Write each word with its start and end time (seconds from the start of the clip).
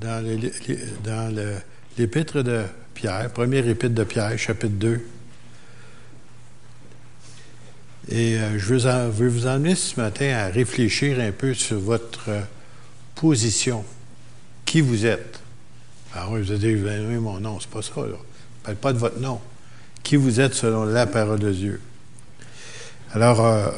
Dans 0.00 0.24
l'épître 1.98 2.42
de 2.42 2.62
Pierre, 2.94 3.30
première 3.30 3.66
épître 3.66 3.94
de 3.94 4.04
Pierre, 4.04 4.38
chapitre 4.38 4.74
2. 4.74 5.00
Et 8.08 8.38
euh, 8.38 8.58
je 8.58 8.74
veux, 8.74 9.28
vous 9.28 9.46
emmener 9.46 9.74
ce 9.74 10.00
matin 10.00 10.32
à 10.36 10.46
réfléchir 10.46 11.18
un 11.20 11.32
peu 11.32 11.54
sur 11.54 11.78
votre 11.78 12.30
position. 13.14 13.84
Qui 14.64 14.80
vous 14.80 15.06
êtes? 15.06 15.40
Alors, 16.14 16.34
ah 16.34 16.38
vous 16.38 16.50
allez 16.50 16.58
dire, 16.58 16.78
oui, 17.08 17.16
mon 17.16 17.40
nom, 17.40 17.58
c'est 17.60 17.70
pas 17.70 17.82
ça, 17.82 18.00
là. 18.00 18.16
Ne 18.68 18.74
parle 18.74 18.76
pas 18.76 18.92
de 18.92 18.98
votre 18.98 19.20
nom. 19.20 19.40
Qui 20.02 20.16
vous 20.16 20.40
êtes 20.40 20.54
selon 20.54 20.84
la 20.84 21.06
parole 21.06 21.40
de 21.40 21.52
Dieu? 21.52 21.80
Alors, 23.12 23.44
euh, 23.44 23.70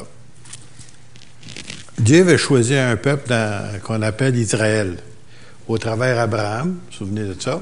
Dieu 1.97 2.21
avait 2.21 2.37
choisi 2.37 2.75
un 2.75 2.95
peuple 2.97 3.33
qu'on 3.83 4.01
appelle 4.01 4.35
Israël, 4.35 4.97
au 5.69 5.77
travers 5.77 6.19
Abraham, 6.19 6.69
vous 6.69 6.73
vous 6.73 6.97
souvenez 6.97 7.23
de 7.23 7.39
ça? 7.39 7.61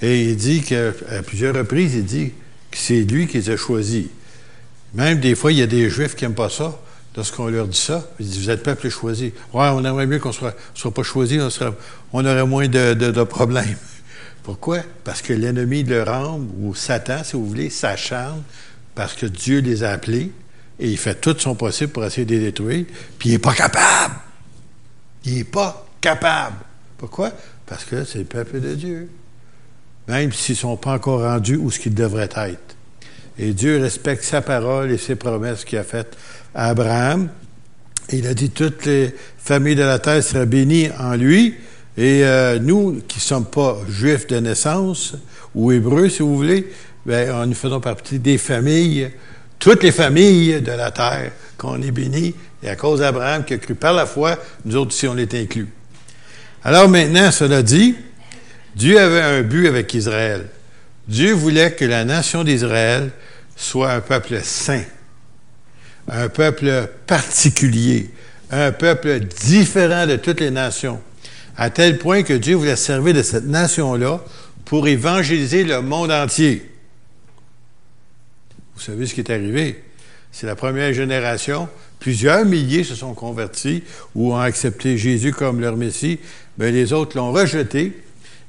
Et 0.00 0.22
il 0.30 0.36
dit 0.36 0.62
qu'à 0.62 0.92
plusieurs 1.26 1.54
reprises, 1.54 1.94
il 1.94 2.04
dit 2.04 2.32
que 2.70 2.78
c'est 2.78 3.02
lui 3.02 3.26
qui 3.26 3.38
les 3.38 3.50
a 3.50 3.56
choisis. 3.56 4.06
Même 4.94 5.18
des 5.18 5.34
fois, 5.34 5.52
il 5.52 5.58
y 5.58 5.62
a 5.62 5.66
des 5.66 5.90
Juifs 5.90 6.14
qui 6.14 6.24
n'aiment 6.24 6.34
pas 6.34 6.48
ça. 6.48 6.78
Lorsqu'on 7.16 7.48
leur 7.48 7.66
dit 7.66 7.76
ça, 7.76 8.08
ils 8.20 8.26
disent 8.26 8.44
Vous 8.44 8.50
êtes 8.50 8.62
peuple 8.62 8.88
choisi. 8.88 9.32
Ouais, 9.52 9.66
on 9.72 9.84
aimerait 9.84 10.06
mieux 10.06 10.20
qu'on 10.20 10.28
ne 10.28 10.52
soit, 10.74 10.94
pas 10.94 11.02
choisi, 11.02 11.40
on, 12.12 12.24
aurait 12.24 12.46
moins 12.46 12.68
de, 12.68 13.24
problèmes. 13.24 13.76
Pourquoi? 14.44 14.78
Parce 15.02 15.20
que 15.20 15.32
l'ennemi 15.32 15.82
de 15.82 15.96
leur 15.96 16.08
âme, 16.08 16.48
ou 16.60 16.74
Satan, 16.76 17.24
si 17.24 17.32
vous 17.32 17.44
voulez, 17.44 17.70
s'acharne 17.70 18.42
parce 18.94 19.14
que 19.14 19.26
Dieu 19.26 19.58
les 19.58 19.82
a 19.82 19.90
appelés 19.90 20.30
et 20.78 20.88
il 20.88 20.96
fait 20.96 21.20
tout 21.20 21.34
son 21.38 21.56
possible 21.56 21.92
pour 21.92 22.04
essayer 22.04 22.24
de 22.24 22.34
les 22.34 22.40
détruire, 22.40 22.86
puis 23.18 23.30
il 23.30 23.32
n'est 23.32 23.38
pas 23.38 23.54
capable. 23.54 24.14
Il 25.24 25.34
n'est 25.34 25.44
pas 25.44 25.86
capable. 26.00 26.56
Pourquoi? 27.00 27.32
Parce 27.64 27.86
que 27.86 28.04
c'est 28.04 28.18
le 28.18 28.24
peuple 28.24 28.60
de 28.60 28.74
Dieu. 28.74 29.08
Même 30.06 30.32
s'ils 30.32 30.56
ne 30.56 30.58
sont 30.58 30.76
pas 30.76 30.92
encore 30.92 31.22
rendus 31.22 31.56
où 31.56 31.70
ce 31.70 31.78
qu'ils 31.78 31.94
devraient 31.94 32.28
être. 32.36 32.76
Et 33.38 33.54
Dieu 33.54 33.80
respecte 33.80 34.22
sa 34.22 34.42
parole 34.42 34.90
et 34.90 34.98
ses 34.98 35.14
promesses 35.14 35.64
qu'il 35.64 35.78
a 35.78 35.82
faites 35.82 36.14
à 36.54 36.68
Abraham. 36.68 37.30
il 38.10 38.26
a 38.26 38.34
dit 38.34 38.50
toutes 38.50 38.84
les 38.84 39.14
familles 39.38 39.76
de 39.76 39.82
la 39.82 39.98
terre 39.98 40.22
seraient 40.22 40.44
bénies 40.44 40.90
en 40.98 41.14
lui. 41.14 41.54
Et 41.96 42.22
euh, 42.22 42.58
nous, 42.58 43.00
qui 43.08 43.16
ne 43.16 43.22
sommes 43.22 43.46
pas 43.46 43.78
juifs 43.88 44.26
de 44.26 44.36
naissance, 44.36 45.14
ou 45.54 45.72
hébreux, 45.72 46.10
si 46.10 46.20
vous 46.20 46.36
voulez, 46.36 46.70
bien, 47.06 47.46
nous 47.46 47.54
faisons 47.54 47.80
partie 47.80 48.18
des 48.18 48.36
familles, 48.36 49.10
toutes 49.58 49.82
les 49.84 49.92
familles 49.92 50.60
de 50.60 50.72
la 50.72 50.90
terre 50.90 51.32
qu'on 51.56 51.80
est 51.80 51.92
bénis. 51.92 52.34
Et 52.62 52.68
à 52.68 52.76
cause 52.76 53.00
d'Abraham 53.00 53.42
qui 53.42 53.54
a 53.54 53.58
cru 53.58 53.74
par 53.74 53.94
la 53.94 54.04
foi, 54.04 54.36
nous 54.66 54.76
autres 54.76 54.90
aussi, 54.90 55.08
on 55.08 55.16
est 55.16 55.32
inclus. 55.32 55.68
Alors 56.62 56.88
maintenant, 56.88 57.30
cela 57.30 57.62
dit, 57.62 57.94
Dieu 58.76 58.98
avait 58.98 59.22
un 59.22 59.42
but 59.42 59.66
avec 59.66 59.92
Israël. 59.94 60.48
Dieu 61.08 61.32
voulait 61.32 61.72
que 61.72 61.84
la 61.84 62.04
nation 62.04 62.44
d'Israël 62.44 63.10
soit 63.56 63.92
un 63.92 64.00
peuple 64.00 64.40
saint, 64.42 64.84
un 66.08 66.28
peuple 66.28 66.88
particulier, 67.06 68.10
un 68.50 68.72
peuple 68.72 69.20
différent 69.20 70.06
de 70.06 70.16
toutes 70.16 70.40
les 70.40 70.50
nations, 70.50 71.00
à 71.56 71.70
tel 71.70 71.98
point 71.98 72.22
que 72.22 72.34
Dieu 72.34 72.56
voulait 72.56 72.76
servir 72.76 73.14
de 73.14 73.22
cette 73.22 73.46
nation-là 73.46 74.22
pour 74.64 74.86
évangéliser 74.86 75.64
le 75.64 75.82
monde 75.82 76.12
entier. 76.12 76.70
Vous 78.74 78.82
savez 78.82 79.06
ce 79.06 79.14
qui 79.14 79.20
est 79.20 79.30
arrivé? 79.30 79.82
C'est 80.32 80.46
la 80.46 80.56
première 80.56 80.92
génération. 80.92 81.68
Plusieurs 81.98 82.44
milliers 82.44 82.84
se 82.84 82.94
sont 82.94 83.14
convertis 83.14 83.82
ou 84.14 84.32
ont 84.32 84.38
accepté 84.38 84.96
Jésus 84.96 85.32
comme 85.32 85.60
leur 85.60 85.76
Messie, 85.76 86.18
mais 86.58 86.72
les 86.72 86.92
autres 86.92 87.16
l'ont 87.16 87.32
rejeté 87.32 87.92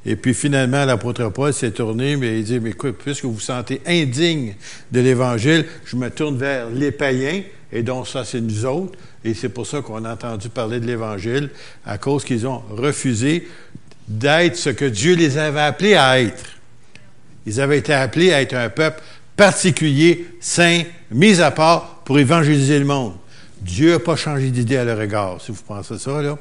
et 0.06 0.16
puis 0.16 0.34
finalement, 0.34 0.84
l'apôtre 0.86 1.30
Paul 1.30 1.54
s'est 1.54 1.72
tourné, 1.72 2.16
mais 2.16 2.40
il 2.40 2.44
dit, 2.44 2.60
mais 2.60 2.72
écoute, 2.72 2.98
puisque 3.04 3.26
vous 3.26 3.34
vous 3.34 3.40
sentez 3.40 3.82
indigne 3.86 4.56
de 4.92 5.00
l'Évangile, 5.00 5.66
je 5.86 5.96
me 5.96 6.10
tourne 6.10 6.38
vers 6.38 6.70
les 6.72 6.92
païens, 6.92 7.44
et 7.72 7.84
donc 7.84 8.08
ça, 8.08 8.26
c'est 8.26 8.42
nous 8.42 8.66
autres. 8.66 8.98
Et 9.24 9.36
c'est 9.36 9.50
pour 9.50 9.68
ça 9.68 9.82
qu'on 9.82 10.04
a 10.04 10.14
entendu 10.14 10.50
parler 10.50 10.80
de 10.80 10.88
l'Évangile, 10.88 11.52
à 11.86 12.00
cause 12.00 12.24
qu'ils 12.24 12.48
ont 12.48 12.64
refusé 12.72 13.48
d'être 14.08 14.56
ce 14.56 14.72
que 14.72 14.86
Dieu 14.86 15.14
les 15.16 15.38
avait 15.38 15.62
appelés 15.62 15.94
à 15.94 16.20
être. 16.20 16.46
Ils 17.46 17.62
avaient 17.62 17.78
été 17.78 17.94
appelés 17.94 18.34
à 18.34 18.42
être 18.42 18.56
un 18.56 18.70
peuple 18.70 19.02
particulier, 19.38 20.28
saint, 20.40 20.82
mis 21.12 21.42
à 21.42 21.52
part 21.52 22.02
pour 22.06 22.20
évangéliser 22.20 22.80
le 22.80 22.86
monde. 22.86 23.14
Dieu 23.62 23.92
n'a 23.94 24.00
pas 24.00 24.16
changé 24.16 24.50
d'idée 24.50 24.78
à 24.78 24.84
leur 24.84 25.00
égard, 25.02 25.40
si 25.40 25.52
vous 25.52 25.62
pensez 25.62 25.98
ça, 26.00 26.22
là 26.22 26.38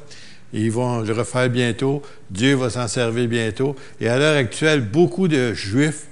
ils 0.53 0.71
vont 0.71 1.01
le 1.01 1.13
refaire 1.13 1.49
bientôt. 1.49 2.01
Dieu 2.29 2.55
va 2.55 2.69
s'en 2.69 2.87
servir 2.87 3.27
bientôt. 3.27 3.75
Et 3.99 4.07
à 4.07 4.17
l'heure 4.17 4.37
actuelle, 4.37 4.81
beaucoup 4.81 5.27
de 5.27 5.53
Juifs 5.53 6.07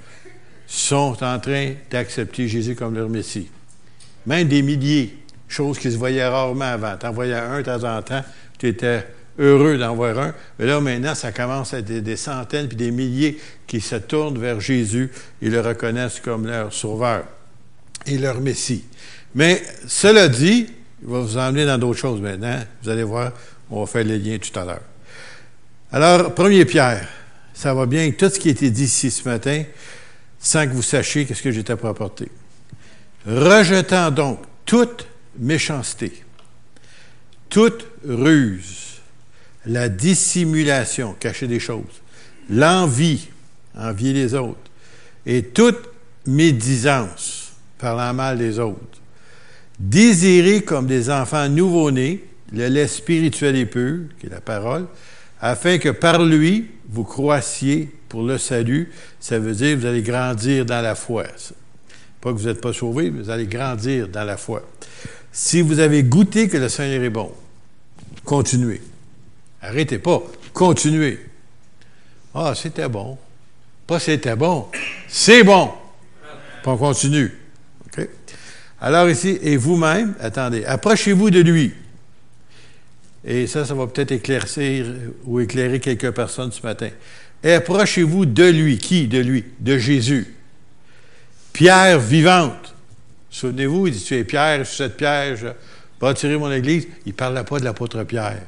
sont 0.68 1.18
en 1.22 1.40
train 1.40 1.74
d'accepter 1.92 2.48
Jésus 2.48 2.75
comme 2.75 2.96
leur 2.96 3.09
Messie. 3.09 3.50
Même 4.25 4.48
des 4.48 4.62
milliers, 4.62 5.18
chose 5.48 5.80
qui 5.80 5.92
se 5.92 5.98
voyait 5.98 6.28
rarement 6.28 6.66
avant. 6.66 6.96
Tu 6.98 7.06
en 7.06 7.12
voyais 7.12 7.34
un 7.34 7.58
de 7.58 7.64
temps 7.64 7.84
en 7.84 8.02
temps, 8.02 8.24
tu 8.58 8.68
étais 8.68 9.06
heureux 9.40 9.78
d'en 9.78 9.96
voir 9.96 10.18
un. 10.19 10.34
Mais 10.58 10.66
là, 10.66 10.80
maintenant, 10.80 11.16
ça 11.16 11.31
commence 11.31 11.74
à 11.74 11.80
être 11.80 12.03
des, 12.03 12.16
centaines 12.16 12.68
puis 12.68 12.78
des 12.78 12.92
milliers 12.92 13.40
qui 13.66 13.81
se 13.81 13.96
tournent 13.96 14.38
vers 14.38 14.59
Jésus 14.59 15.12
et 15.42 15.50
le 15.50 15.59
reconnaissent 15.59 16.19
comme 16.19 16.46
leur 16.46 16.72
sauveur 16.72 17.24
et 18.06 18.18
leur 18.18 18.40
Messie. 18.42 18.84
Mais 19.36 19.62
cela 19.88 20.28
dit, 20.28 20.68
il 21.02 21.08
va 21.08 21.20
vous 21.20 21.38
emmener 21.38 21.66
dans 21.66 21.78
d'autres 21.78 22.00
choses 22.00 22.22
maintenant. 22.22 22.60
Vous 22.84 22.90
allez 22.90 23.04
voir, 23.04 23.32
on 23.70 23.82
va 23.82 23.88
faire 23.88 24.04
les 24.04 24.18
liens 24.18 24.38
tout 24.38 24.58
à 24.60 24.66
l'heure. 24.66 24.82
Alors, 25.92 26.34
premier 26.34 26.66
Pierre, 26.66 27.08
ça 27.54 27.74
va 27.74 27.86
bien 27.86 28.12
tout 28.12 28.30
ce 28.30 28.40
qui 28.40 28.50
a 28.50 28.52
été 28.52 28.70
dit 28.70 28.86
ici 28.86 29.12
ce 29.12 29.28
matin, 29.28 29.64
sans 30.40 30.66
que 30.66 30.74
vous 30.74 30.82
sachiez 30.82 31.26
qu'est-ce 31.26 31.42
que 31.42 31.52
j'étais 31.52 31.76
pour 31.76 31.90
apporter. 31.90 32.30
Rejetant 33.26 34.12
donc 34.12 34.40
toute 34.66 35.08
méchanceté, 35.38 36.24
toute 37.50 37.86
ruse, 38.08 39.00
la 39.66 39.90
dissimulation, 39.90 41.16
cacher 41.20 41.48
des 41.48 41.60
choses, 41.60 42.02
l'envie, 42.50 43.28
envier 43.76 44.14
les 44.14 44.34
autres, 44.34 44.60
et 45.26 45.44
toute 45.44 45.90
médisance, 46.26 47.49
parlant 47.80 48.14
mal 48.14 48.38
des 48.38 48.60
autres. 48.60 49.00
Désirez 49.80 50.62
comme 50.62 50.86
des 50.86 51.10
enfants 51.10 51.50
nouveau-nés 51.50 52.24
le 52.52 52.68
lait 52.68 52.88
spirituel 52.88 53.56
et 53.56 53.66
pur, 53.66 54.00
qui 54.20 54.28
est 54.28 54.30
la 54.30 54.42
parole, 54.42 54.88
afin 55.40 55.78
que 55.78 55.90
par 55.90 56.24
lui, 56.24 56.70
vous 56.90 57.04
croissiez 57.04 57.90
pour 58.10 58.24
le 58.24 58.38
salut. 58.38 58.92
Ça 59.20 59.40
veut 59.40 59.54
dire 59.54 59.76
que 59.76 59.82
vous 59.82 59.86
allez 59.86 60.02
grandir 60.02 60.66
dans 60.66 60.82
la 60.82 60.96
foi. 60.96 61.26
Pas 62.20 62.34
que 62.34 62.38
vous 62.38 62.48
n'êtes 62.48 62.62
pas 62.62 62.74
sauvés, 62.74 63.12
mais 63.12 63.22
vous 63.22 63.30
allez 63.30 63.46
grandir 63.46 64.08
dans 64.08 64.24
la 64.24 64.38
foi. 64.38 64.64
Si 65.32 65.62
vous 65.62 65.80
avez 65.80 66.04
goûté 66.04 66.50
que 66.50 66.58
le 66.58 66.70
Seigneur 66.70 67.04
est 67.04 67.10
bon, 67.10 67.32
continuez. 68.26 68.82
Arrêtez 69.62 70.00
pas, 70.00 70.24
continuez. 70.54 71.20
Ah, 72.34 72.54
c'était 72.56 72.90
bon. 72.90 73.18
Pas 73.88 74.00
c'était 74.00 74.36
bon, 74.36 74.68
c'est 75.08 75.44
bon. 75.44 75.72
On 76.66 76.78
continue. 76.78 77.32
Alors 78.82 79.10
ici, 79.10 79.38
et 79.42 79.58
vous-même, 79.58 80.16
attendez, 80.20 80.64
approchez-vous 80.66 81.30
de 81.30 81.42
lui. 81.42 81.74
Et 83.26 83.48
ça, 83.48 83.66
ça 83.66 83.74
va 83.74 83.88
peut-être 83.88 84.12
éclaircir 84.12 84.86
ou 85.26 85.40
éclairer 85.42 85.80
quelques 85.80 86.12
personnes 86.12 86.52
ce 86.52 86.62
matin. 86.66 86.90
Approchez-vous 87.44 88.26
de 88.26 88.46
lui. 88.46 88.78
Qui 88.78 89.08
de 89.08 89.20
lui? 89.20 89.44
De 89.60 89.78
Jésus. 89.78 90.34
Pierre 91.52 92.00
vivante. 92.00 92.74
Souvenez-vous, 93.30 93.88
il 93.88 93.94
dit, 93.94 94.04
tu 94.04 94.16
es 94.16 94.24
Pierre, 94.24 94.66
suis 94.66 94.78
cette 94.78 94.98
pierre, 94.98 95.36
je 95.36 95.48
attirer 96.06 96.38
mon 96.38 96.52
Église. 96.52 96.88
Il 97.06 97.10
ne 97.10 97.14
parlait 97.14 97.44
pas 97.44 97.60
de 97.60 97.66
l'apôtre 97.66 98.04
Pierre. 98.04 98.42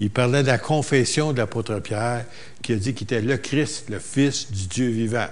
Il 0.00 0.10
parlait 0.10 0.42
de 0.42 0.46
la 0.46 0.58
confession 0.58 1.32
de 1.32 1.38
l'apôtre 1.38 1.80
Pierre, 1.80 2.24
qui 2.62 2.72
a 2.72 2.76
dit 2.76 2.94
qu'il 2.94 3.04
était 3.04 3.20
le 3.20 3.36
Christ, 3.36 3.86
le 3.90 3.98
Fils 3.98 4.50
du 4.52 4.66
Dieu 4.68 4.88
vivant. 4.88 5.26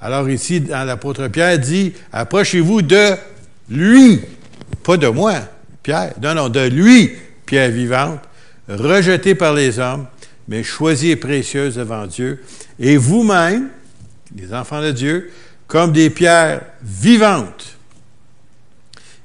Alors 0.00 0.28
ici, 0.28 0.60
dans 0.60 0.84
l'apôtre 0.84 1.28
Pierre 1.28 1.58
dit, 1.58 1.94
approchez-vous 2.12 2.82
de 2.82 3.14
lui, 3.68 4.20
pas 4.82 4.96
de 4.96 5.08
moi, 5.08 5.34
Pierre, 5.82 6.14
non, 6.22 6.34
non, 6.34 6.48
de 6.48 6.66
lui, 6.68 7.12
pierre 7.44 7.70
vivante, 7.70 8.20
rejetée 8.68 9.34
par 9.34 9.54
les 9.54 9.78
hommes, 9.78 10.06
mais 10.48 10.62
choisie 10.62 11.10
et 11.10 11.16
précieuse 11.16 11.76
devant 11.76 12.06
Dieu. 12.06 12.42
Et 12.78 12.96
vous-même, 12.96 13.68
les 14.36 14.52
enfants 14.52 14.82
de 14.82 14.90
Dieu, 14.90 15.30
comme 15.66 15.92
des 15.92 16.10
pierres 16.10 16.62
vivantes, 16.82 17.76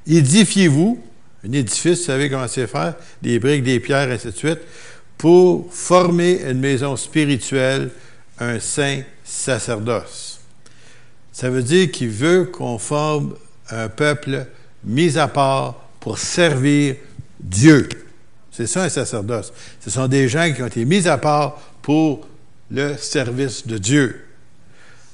édifiez-vous, 0.07 1.03
un 1.47 1.51
édifice, 1.51 1.99
vous 1.99 2.05
savez 2.05 2.29
comment 2.29 2.47
c'est 2.47 2.67
faire, 2.67 2.95
des 3.21 3.39
briques, 3.39 3.63
des 3.63 3.79
pierres, 3.79 4.09
ainsi 4.09 4.27
de 4.27 4.31
suite, 4.31 4.59
pour 5.17 5.71
former 5.71 6.41
une 6.47 6.59
maison 6.59 6.95
spirituelle, 6.95 7.91
un 8.39 8.59
saint 8.59 9.01
sacerdoce. 9.23 10.39
Ça 11.31 11.49
veut 11.49 11.63
dire 11.63 11.91
qu'il 11.91 12.09
veut 12.09 12.45
qu'on 12.45 12.77
forme 12.77 13.35
un 13.71 13.89
peuple 13.89 14.45
mis 14.83 15.17
à 15.17 15.27
part 15.27 15.87
pour 15.99 16.17
servir 16.17 16.95
Dieu. 17.39 17.87
C'est 18.51 18.67
ça 18.67 18.83
un 18.83 18.89
sacerdoce. 18.89 19.53
Ce 19.79 19.89
sont 19.89 20.07
des 20.07 20.27
gens 20.27 20.51
qui 20.53 20.61
ont 20.61 20.67
été 20.67 20.85
mis 20.85 21.07
à 21.07 21.17
part 21.17 21.59
pour 21.81 22.27
le 22.69 22.95
service 22.97 23.65
de 23.65 23.77
Dieu. 23.77 24.25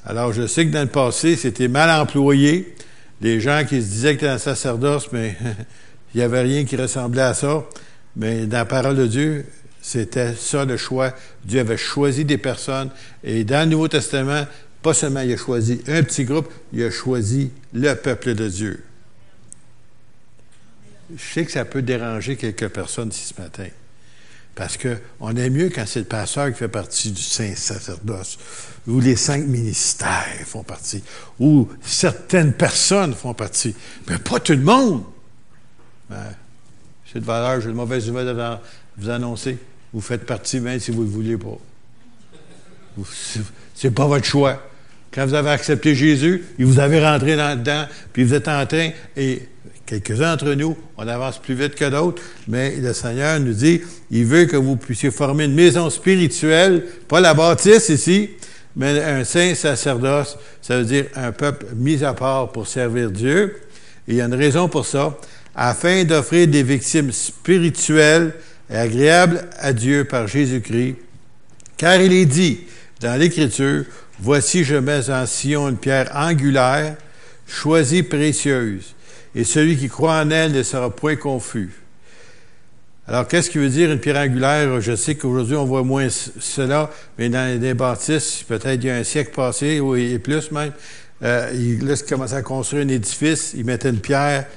Alors, 0.06 0.32
je 0.34 0.48
sais 0.48 0.66
que 0.66 0.72
dans 0.72 0.82
le 0.82 0.88
passé, 0.88 1.36
c'était 1.36 1.68
mal 1.68 1.90
employé. 2.02 2.76
Les 3.22 3.40
gens 3.40 3.64
qui 3.68 3.82
se 3.82 3.88
disaient 3.88 4.16
que 4.16 4.22
c'était 4.22 4.32
un 4.32 4.38
sacerdoce, 4.38 5.10
mais 5.12 5.36
il 6.14 6.18
n'y 6.18 6.24
avait 6.24 6.42
rien 6.42 6.66
qui 6.66 6.76
ressemblait 6.76 7.22
à 7.22 7.34
ça. 7.34 7.64
Mais 8.16 8.46
dans 8.46 8.58
la 8.58 8.66
parole 8.66 8.96
de 8.96 9.06
Dieu, 9.06 9.46
c'était 9.82 10.34
ça 10.34 10.66
le 10.66 10.78
choix. 10.78 11.14
Dieu 11.46 11.60
avait 11.60 11.78
choisi 11.78 12.26
des 12.26 12.38
personnes. 12.38 12.90
Et 13.24 13.44
dans 13.44 13.68
le 13.68 13.72
Nouveau 13.72 13.88
Testament, 13.88 14.46
pas 14.88 14.94
seulement 14.94 15.20
il 15.20 15.34
a 15.34 15.36
choisi 15.36 15.82
un 15.90 16.02
petit 16.02 16.24
groupe, 16.24 16.50
il 16.72 16.82
a 16.82 16.90
choisi 16.90 17.52
le 17.74 17.94
peuple 17.96 18.36
de 18.36 18.48
Dieu. 18.48 18.86
Je 21.14 21.34
sais 21.34 21.44
que 21.44 21.52
ça 21.52 21.66
peut 21.66 21.82
déranger 21.82 22.38
quelques 22.38 22.70
personnes 22.70 23.10
ici 23.10 23.34
ce 23.36 23.42
matin. 23.42 23.68
Parce 24.56 24.78
qu'on 24.78 25.36
est 25.36 25.50
mieux 25.50 25.70
quand 25.76 25.84
c'est 25.86 26.00
le 26.00 26.06
pasteur 26.06 26.54
qui 26.54 26.60
fait 26.60 26.70
partie 26.70 27.12
du 27.12 27.22
saint 27.22 27.54
sacerdoce, 27.54 28.38
ou 28.88 29.02
les 29.02 29.18
cinq 29.18 29.46
ministères 29.46 30.46
font 30.46 30.64
partie, 30.64 31.04
ou 31.38 31.68
certaines 31.82 32.54
personnes 32.54 33.14
font 33.14 33.34
partie, 33.34 33.76
mais 34.08 34.18
pas 34.18 34.40
tout 34.40 34.54
le 34.54 34.60
monde. 34.60 35.04
Ben, 36.10 36.34
de 37.14 37.20
valeur, 37.26 37.60
j'ai 37.60 37.68
de 37.68 37.74
mauvaises 37.74 38.08
nouvelles 38.08 38.40
à 38.40 38.62
vous 38.98 39.10
annoncer. 39.10 39.58
Vous 39.92 40.00
faites 40.00 40.26
partie 40.26 40.62
même 40.62 40.80
si 40.80 40.92
vous 40.92 41.02
ne 41.02 41.08
le 41.08 41.12
voulez 41.12 41.38
pas. 41.38 41.58
C'est 43.76 43.92
pas 43.92 44.08
votre 44.08 44.26
choix. 44.26 44.64
Quand 45.14 45.26
vous 45.26 45.34
avez 45.34 45.50
accepté 45.50 45.96
Jésus, 45.96 46.44
et 46.60 46.64
vous 46.64 46.80
avez 46.80 47.04
rentré 47.04 47.36
là-dedans, 47.36 47.86
puis 48.14 48.24
vous 48.24 48.34
êtes 48.34 48.48
en 48.48 48.66
train, 48.66 48.90
et 49.16 49.42
quelques-uns 49.86 50.32
d'entre 50.32 50.54
nous, 50.54 50.78
on 50.98 51.08
avance 51.08 51.40
plus 51.40 51.56
vite 51.56 51.76
que 51.76 51.90
d'autres, 51.90 52.22
mais 52.48 52.76
le 52.76 52.94
Seigneur 52.94 53.40
nous 53.40 53.54
dit, 53.54 53.82
il 54.12 54.26
veut 54.26 54.46
que 54.46 54.58
vous 54.58 54.76
puissiez 54.76 55.12
former 55.12 55.46
une 55.46 55.56
maison 55.56 55.90
spirituelle, 55.90 56.86
pas 57.08 57.22
la 57.22 57.34
bâtisse 57.34 57.90
ici, 57.90 58.30
mais 58.76 59.02
un 59.02 59.24
saint 59.24 59.56
sacerdoce, 59.56 60.38
ça 60.62 60.78
veut 60.78 60.86
dire 60.86 61.06
un 61.16 61.32
peuple 61.32 61.66
mis 61.76 62.04
à 62.04 62.14
part 62.14 62.52
pour 62.52 62.68
servir 62.68 63.10
Dieu. 63.10 63.62
Et 64.08 64.12
il 64.12 64.16
y 64.18 64.22
a 64.22 64.26
une 64.26 64.36
raison 64.36 64.70
pour 64.70 64.86
ça, 64.86 65.18
afin 65.56 66.04
d'offrir 66.04 66.48
des 66.48 66.62
victimes 66.62 67.12
spirituelles 67.12 68.34
et 68.70 68.76
agréables 68.76 69.46
à 69.58 69.74
Dieu 69.74 70.04
par 70.04 70.28
Jésus-Christ. 70.28 70.96
Car 71.76 72.00
il 72.00 72.14
est 72.14 72.26
dit 72.26 72.60
dans 73.00 73.20
l'Écriture, 73.20 73.86
Voici 74.20 74.64
je 74.64 74.76
mets 74.76 75.10
en 75.10 75.26
Sion 75.26 75.70
une 75.70 75.78
pierre 75.78 76.10
angulaire, 76.16 76.96
choisie 77.46 78.02
précieuse, 78.02 78.96
et 79.36 79.44
celui 79.44 79.78
qui 79.78 79.90
croit 79.90 80.16
en 80.16 80.32
elle 80.32 80.54
ne 80.54 80.64
sera 80.64 80.90
point 80.90 81.16
confus. 81.16 81.72
Alors, 83.08 83.28
qu'est-ce 83.28 83.50
qui 83.50 83.58
veut 83.58 83.70
dire 83.70 83.92
une 83.92 84.00
pierre 84.00 84.18
angulaire? 84.18 84.82
Je 84.82 84.96
sais 84.96 85.16
qu'aujourd'hui, 85.16 85.56
on 85.56 85.66
voit 85.66 85.84
moins 85.84 86.10
cela, 86.10 86.90
mais 87.18 87.30
dans 87.30 87.62
les 87.62 87.74
bâtisses, 87.74 88.44
peut-être 88.44 88.84
il 88.84 88.88
y 88.88 88.90
a 88.90 88.96
un 88.96 89.04
siècle 89.04 89.32
passé, 89.34 89.80
ou 89.80 89.96
et 89.96 90.20
plus 90.20 90.52
même, 90.52 90.74
euh, 91.24 91.50
ils, 91.54 91.86
là, 91.86 91.94
commençaient 92.08 92.36
à 92.36 92.42
construire 92.42 92.86
un 92.86 92.90
édifice, 92.90 93.54
ils 93.56 93.66
mettaient 93.66 93.90
une 93.90 94.02
pierre 94.02 94.48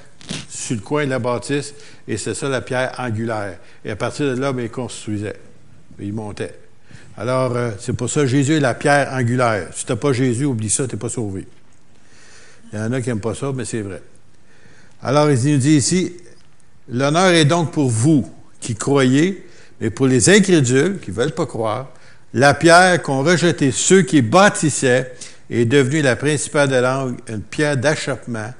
sur 0.49 0.75
le 0.75 0.81
coin 0.81 1.05
de 1.05 1.11
la 1.11 1.19
bâtisse, 1.19 1.73
et 2.07 2.17
c'est 2.17 2.33
ça 2.33 2.49
la 2.49 2.61
pierre 2.61 2.93
angulaire. 2.97 3.57
Et 3.85 3.91
à 3.91 3.95
partir 3.95 4.25
de 4.25 4.41
là, 4.41 4.51
ben, 4.51 4.65
ils 4.65 4.71
construisaient, 4.71 5.37
ils 5.99 6.13
montaient. 6.13 6.55
Alors, 7.17 7.55
euh, 7.55 7.71
c'est 7.79 7.93
pour 7.93 8.09
ça 8.09 8.25
Jésus 8.25 8.53
est 8.53 8.59
la 8.59 8.73
pierre 8.73 9.11
angulaire. 9.13 9.67
Si 9.73 9.85
tu 9.85 9.91
n'as 9.91 9.97
pas 9.97 10.13
Jésus, 10.13 10.45
oublie 10.45 10.69
ça, 10.69 10.87
tu 10.87 10.95
n'es 10.95 10.99
pas 10.99 11.09
sauvé. 11.09 11.45
Il 12.71 12.79
y 12.79 12.81
en 12.81 12.91
a 12.91 13.01
qui 13.01 13.09
n'aiment 13.09 13.19
pas 13.19 13.35
ça, 13.35 13.51
mais 13.53 13.65
c'est 13.65 13.81
vrai. 13.81 14.01
Alors, 15.03 15.29
il 15.29 15.51
nous 15.51 15.57
dit 15.57 15.75
ici, 15.75 16.13
l'honneur 16.87 17.29
est 17.29 17.45
donc 17.45 17.71
pour 17.71 17.89
vous 17.89 18.31
qui 18.59 18.75
croyez, 18.75 19.45
mais 19.79 19.89
pour 19.89 20.07
les 20.07 20.29
incrédules 20.29 20.99
qui 20.99 21.11
ne 21.11 21.15
veulent 21.15 21.33
pas 21.33 21.45
croire, 21.45 21.91
la 22.33 22.53
pierre 22.53 23.01
qu'ont 23.01 23.23
rejeté 23.23 23.71
ceux 23.71 24.03
qui 24.03 24.21
bâtissaient 24.21 25.11
est 25.49 25.65
devenue 25.65 26.01
la 26.01 26.15
principale 26.15 26.69
de 26.69 26.75
langue, 26.75 27.17
une 27.27 27.41
pierre 27.41 27.75
d'achoppement. 27.75 28.53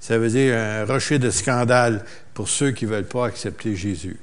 Ça 0.00 0.16
veut 0.16 0.30
dire 0.30 0.56
un 0.56 0.86
rocher 0.86 1.18
de 1.18 1.30
scandale 1.30 2.04
pour 2.32 2.48
ceux 2.48 2.70
qui 2.70 2.86
ne 2.86 2.90
veulent 2.90 3.04
pas 3.04 3.26
accepter 3.26 3.76
Jésus. 3.76 4.18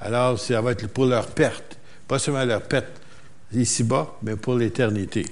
Alors, 0.00 0.40
ça 0.40 0.60
va 0.60 0.72
être 0.72 0.88
pour 0.88 1.06
leur 1.06 1.28
perte, 1.28 1.75
pas 2.08 2.18
seulement 2.18 2.44
leur 2.44 2.62
perte 2.62 3.00
ici-bas, 3.52 4.16
mais 4.22 4.36
pour 4.36 4.54
l'éternité. 4.54 5.26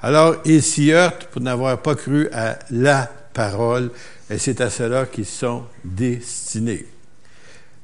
Alors, 0.00 0.36
ils 0.44 0.62
s'y 0.62 0.92
heurtent 0.92 1.26
pour 1.26 1.40
n'avoir 1.40 1.80
pas 1.80 1.94
cru 1.94 2.28
à 2.32 2.58
la 2.70 3.10
parole, 3.32 3.90
et 4.30 4.38
c'est 4.38 4.60
à 4.60 4.70
cela 4.70 5.06
qu'ils 5.06 5.26
sont 5.26 5.64
destinés. 5.84 6.86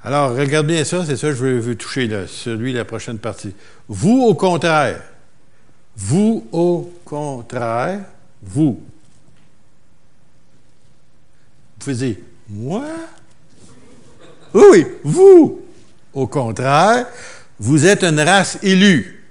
Alors, 0.02 0.34
regarde 0.34 0.66
bien 0.66 0.84
ça, 0.84 1.04
c'est 1.04 1.16
ça 1.16 1.28
que 1.28 1.34
je 1.34 1.44
veux, 1.44 1.74
toucher, 1.74 2.06
là, 2.06 2.26
celui 2.26 2.72
de 2.72 2.78
la 2.78 2.84
prochaine 2.84 3.18
partie. 3.18 3.54
Vous, 3.88 4.22
au 4.22 4.34
contraire, 4.34 5.02
vous, 5.96 6.46
au 6.52 6.92
contraire, 7.04 8.00
vous. 8.42 8.82
Vous 11.72 11.78
pouvez 11.78 11.94
dire, 11.94 12.16
moi? 12.48 12.84
Oui, 14.54 14.86
vous, 15.04 15.62
au 16.12 16.26
contraire, 16.26 17.06
vous 17.60 17.84
êtes 17.86 18.02
une 18.02 18.18
race 18.18 18.58
élue. 18.62 19.22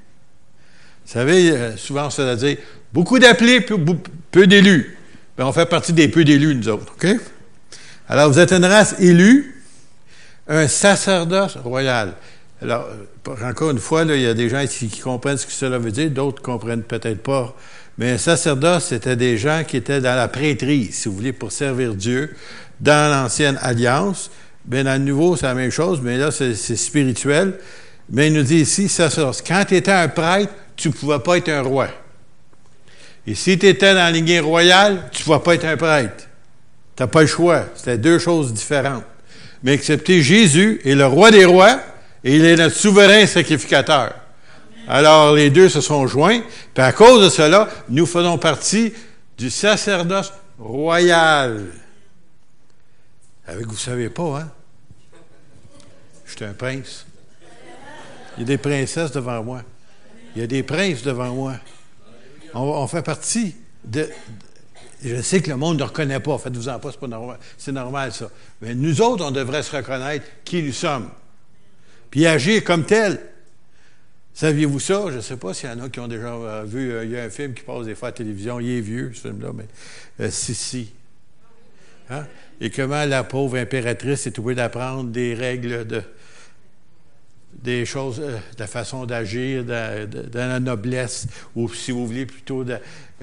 Vous 1.05 1.11
savez, 1.11 1.49
euh, 1.49 1.75
souvent, 1.75 2.11
ça 2.11 2.23
veut 2.23 2.35
dire 2.35 2.57
beaucoup 2.93 3.17
d'appelés, 3.17 3.61
peu, 4.31 4.45
d'élus. 4.45 4.97
Ben, 5.35 5.45
on 5.45 5.51
fait 5.51 5.65
partie 5.65 5.93
des 5.93 6.07
peu 6.07 6.23
d'élus, 6.23 6.53
nous 6.53 6.69
autres, 6.69 6.93
OK? 6.93 7.07
Alors, 8.07 8.31
vous 8.31 8.37
êtes 8.37 8.53
une 8.53 8.65
race 8.65 8.95
élue, 8.99 9.63
un 10.47 10.67
sacerdoce 10.67 11.57
royal. 11.57 12.13
Alors, 12.61 12.87
euh, 13.27 13.49
encore 13.49 13.71
une 13.71 13.79
fois, 13.79 14.03
il 14.03 14.21
y 14.21 14.27
a 14.27 14.35
des 14.35 14.47
gens 14.47 14.63
qui, 14.67 14.89
comprennent 14.99 15.37
ce 15.37 15.47
que 15.47 15.51
cela 15.51 15.79
veut 15.79 15.91
dire, 15.91 16.11
d'autres 16.11 16.41
comprennent 16.43 16.83
peut-être 16.83 17.23
pas. 17.23 17.55
Mais 17.97 18.11
un 18.11 18.17
sacerdoce, 18.19 18.85
c'était 18.85 19.15
des 19.15 19.39
gens 19.39 19.63
qui 19.67 19.75
étaient 19.75 20.01
dans 20.01 20.15
la 20.15 20.27
prêtrise, 20.27 20.93
si 20.93 21.09
vous 21.09 21.15
voulez, 21.15 21.33
pour 21.33 21.51
servir 21.51 21.95
Dieu 21.95 22.35
dans 22.79 23.11
l'ancienne 23.11 23.57
alliance. 23.61 24.29
Bien, 24.65 24.83
dans 24.83 24.93
le 24.93 25.05
nouveau, 25.05 25.35
c'est 25.35 25.47
la 25.47 25.55
même 25.55 25.71
chose, 25.71 25.99
mais 26.03 26.17
là, 26.17 26.29
c'est 26.29 26.53
spirituel. 26.53 27.55
Mais 28.11 28.27
il 28.27 28.33
nous 28.33 28.43
dit 28.43 28.61
ici, 28.61 28.89
sacerdoce. 28.89 29.41
Quand 29.45 29.63
tu 29.67 29.75
étais 29.75 29.91
un 29.91 30.07
prêtre, 30.07 30.53
tu 30.75 30.87
ne 30.89 30.93
pouvais 30.93 31.19
pas 31.19 31.37
être 31.37 31.49
un 31.49 31.61
roi. 31.61 31.89
Et 33.27 33.35
si 33.35 33.57
tu 33.59 33.67
étais 33.67 33.93
dans 33.93 33.99
la 33.99 34.11
lignée 34.11 34.39
royale, 34.39 35.09
tu 35.11 35.21
ne 35.21 35.25
pouvais 35.25 35.39
pas 35.39 35.55
être 35.55 35.65
un 35.65 35.77
prêtre. 35.77 36.27
Tu 36.95 37.03
n'as 37.03 37.07
pas 37.07 37.21
le 37.21 37.27
choix. 37.27 37.65
C'était 37.75 37.97
deux 37.97 38.17
choses 38.17 38.53
différentes 38.53 39.03
mais 39.63 39.73
accepter 39.73 40.21
Jésus 40.21 40.81
est 40.85 40.95
le 40.95 41.05
roi 41.05 41.31
des 41.31 41.45
rois 41.45 41.79
et 42.23 42.35
il 42.35 42.45
est 42.45 42.55
notre 42.55 42.75
souverain 42.75 43.25
sacrificateur. 43.25 44.13
Alors 44.87 45.33
les 45.35 45.49
deux 45.49 45.69
se 45.69 45.81
sont 45.81 46.07
joints, 46.07 46.41
puis 46.73 46.83
à 46.83 46.91
cause 46.91 47.23
de 47.23 47.29
cela, 47.29 47.69
nous 47.89 48.05
faisons 48.05 48.37
partie 48.37 48.93
du 49.37 49.49
sacerdoce 49.49 50.33
royal. 50.57 51.65
Avec 53.45 53.67
vous 53.67 53.77
savez 53.77 54.09
pas, 54.09 54.41
hein? 54.41 54.51
Je 56.25 56.35
suis 56.35 56.45
un 56.45 56.53
prince. 56.53 57.05
Il 58.39 58.43
y 58.43 58.45
a 58.45 58.47
des 58.47 58.57
princesses 58.57 59.11
devant 59.11 59.43
moi. 59.43 59.63
Il 60.35 60.41
y 60.41 60.43
a 60.43 60.47
des 60.47 60.63
princes 60.63 61.03
devant 61.03 61.33
moi. 61.33 61.55
on 62.53 62.87
fait 62.87 63.03
partie 63.03 63.55
de, 63.83 64.07
je 65.03 65.21
sais 65.21 65.41
que 65.41 65.49
le 65.49 65.57
monde 65.57 65.79
ne 65.79 65.83
reconnaît 65.83 66.19
pas. 66.19 66.37
Faites-vous-en 66.37 66.79
pas, 66.79 66.91
c'est 66.91 66.99
pas 66.99 67.07
normal. 67.07 67.37
C'est 67.57 67.71
normal, 67.71 68.11
ça. 68.11 68.29
Mais 68.61 68.75
nous 68.75 69.01
autres, 69.01 69.25
on 69.25 69.31
devrait 69.31 69.63
se 69.63 69.75
reconnaître 69.75 70.25
qui 70.43 70.61
nous 70.63 70.73
sommes. 70.73 71.09
Puis 72.11 72.25
agir 72.25 72.63
comme 72.63 72.85
tel. 72.85 73.19
Saviez-vous 74.33 74.79
ça? 74.79 75.05
Je 75.09 75.17
ne 75.17 75.21
sais 75.21 75.37
pas 75.37 75.53
s'il 75.53 75.69
y 75.69 75.73
en 75.73 75.81
a 75.81 75.89
qui 75.89 75.99
ont 75.99 76.07
déjà 76.07 76.33
euh, 76.33 76.63
vu. 76.65 76.91
Euh, 76.91 77.05
il 77.05 77.11
y 77.11 77.17
a 77.17 77.23
un 77.23 77.29
film 77.29 77.53
qui 77.53 77.63
passe 77.63 77.85
des 77.85 77.95
fois 77.95 78.09
à 78.09 78.11
la 78.11 78.17
télévision. 78.17 78.59
Il 78.59 78.69
est 78.69 78.81
vieux, 78.81 79.11
ce 79.13 79.21
film-là, 79.21 79.51
mais 79.53 79.65
euh, 80.21 80.29
si, 80.31 80.55
si. 80.55 80.93
Hein? 82.09 82.25
Et 82.61 82.69
comment 82.69 83.05
la 83.05 83.23
pauvre 83.23 83.57
impératrice 83.57 84.27
est 84.27 84.39
obligée 84.39 84.55
d'apprendre 84.55 85.09
des 85.09 85.33
règles 85.33 85.85
de, 85.85 86.01
des 87.53 87.85
choses, 87.85 88.19
de 88.19 88.59
la 88.59 88.67
façon 88.67 89.05
d'agir, 89.05 89.65
de, 89.65 90.37
la 90.37 90.59
noblesse, 90.59 91.27
ou 91.55 91.71
si 91.73 91.91
vous 91.91 92.07
voulez 92.07 92.25
plutôt 92.25 92.63
de, 92.63 92.77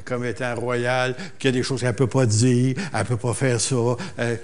comme 0.04 0.24
étant 0.24 0.54
royal, 0.54 1.16
qu'il 1.38 1.48
y 1.48 1.54
a 1.54 1.56
des 1.56 1.62
choses 1.62 1.80
qu'elle 1.80 1.90
ne 1.90 1.94
peut 1.94 2.06
pas 2.06 2.26
dire, 2.26 2.76
elle 2.92 2.98
ne 2.98 3.04
peut 3.04 3.16
pas 3.16 3.34
faire 3.34 3.60
ça. 3.60 3.76
Euh, 4.18 4.36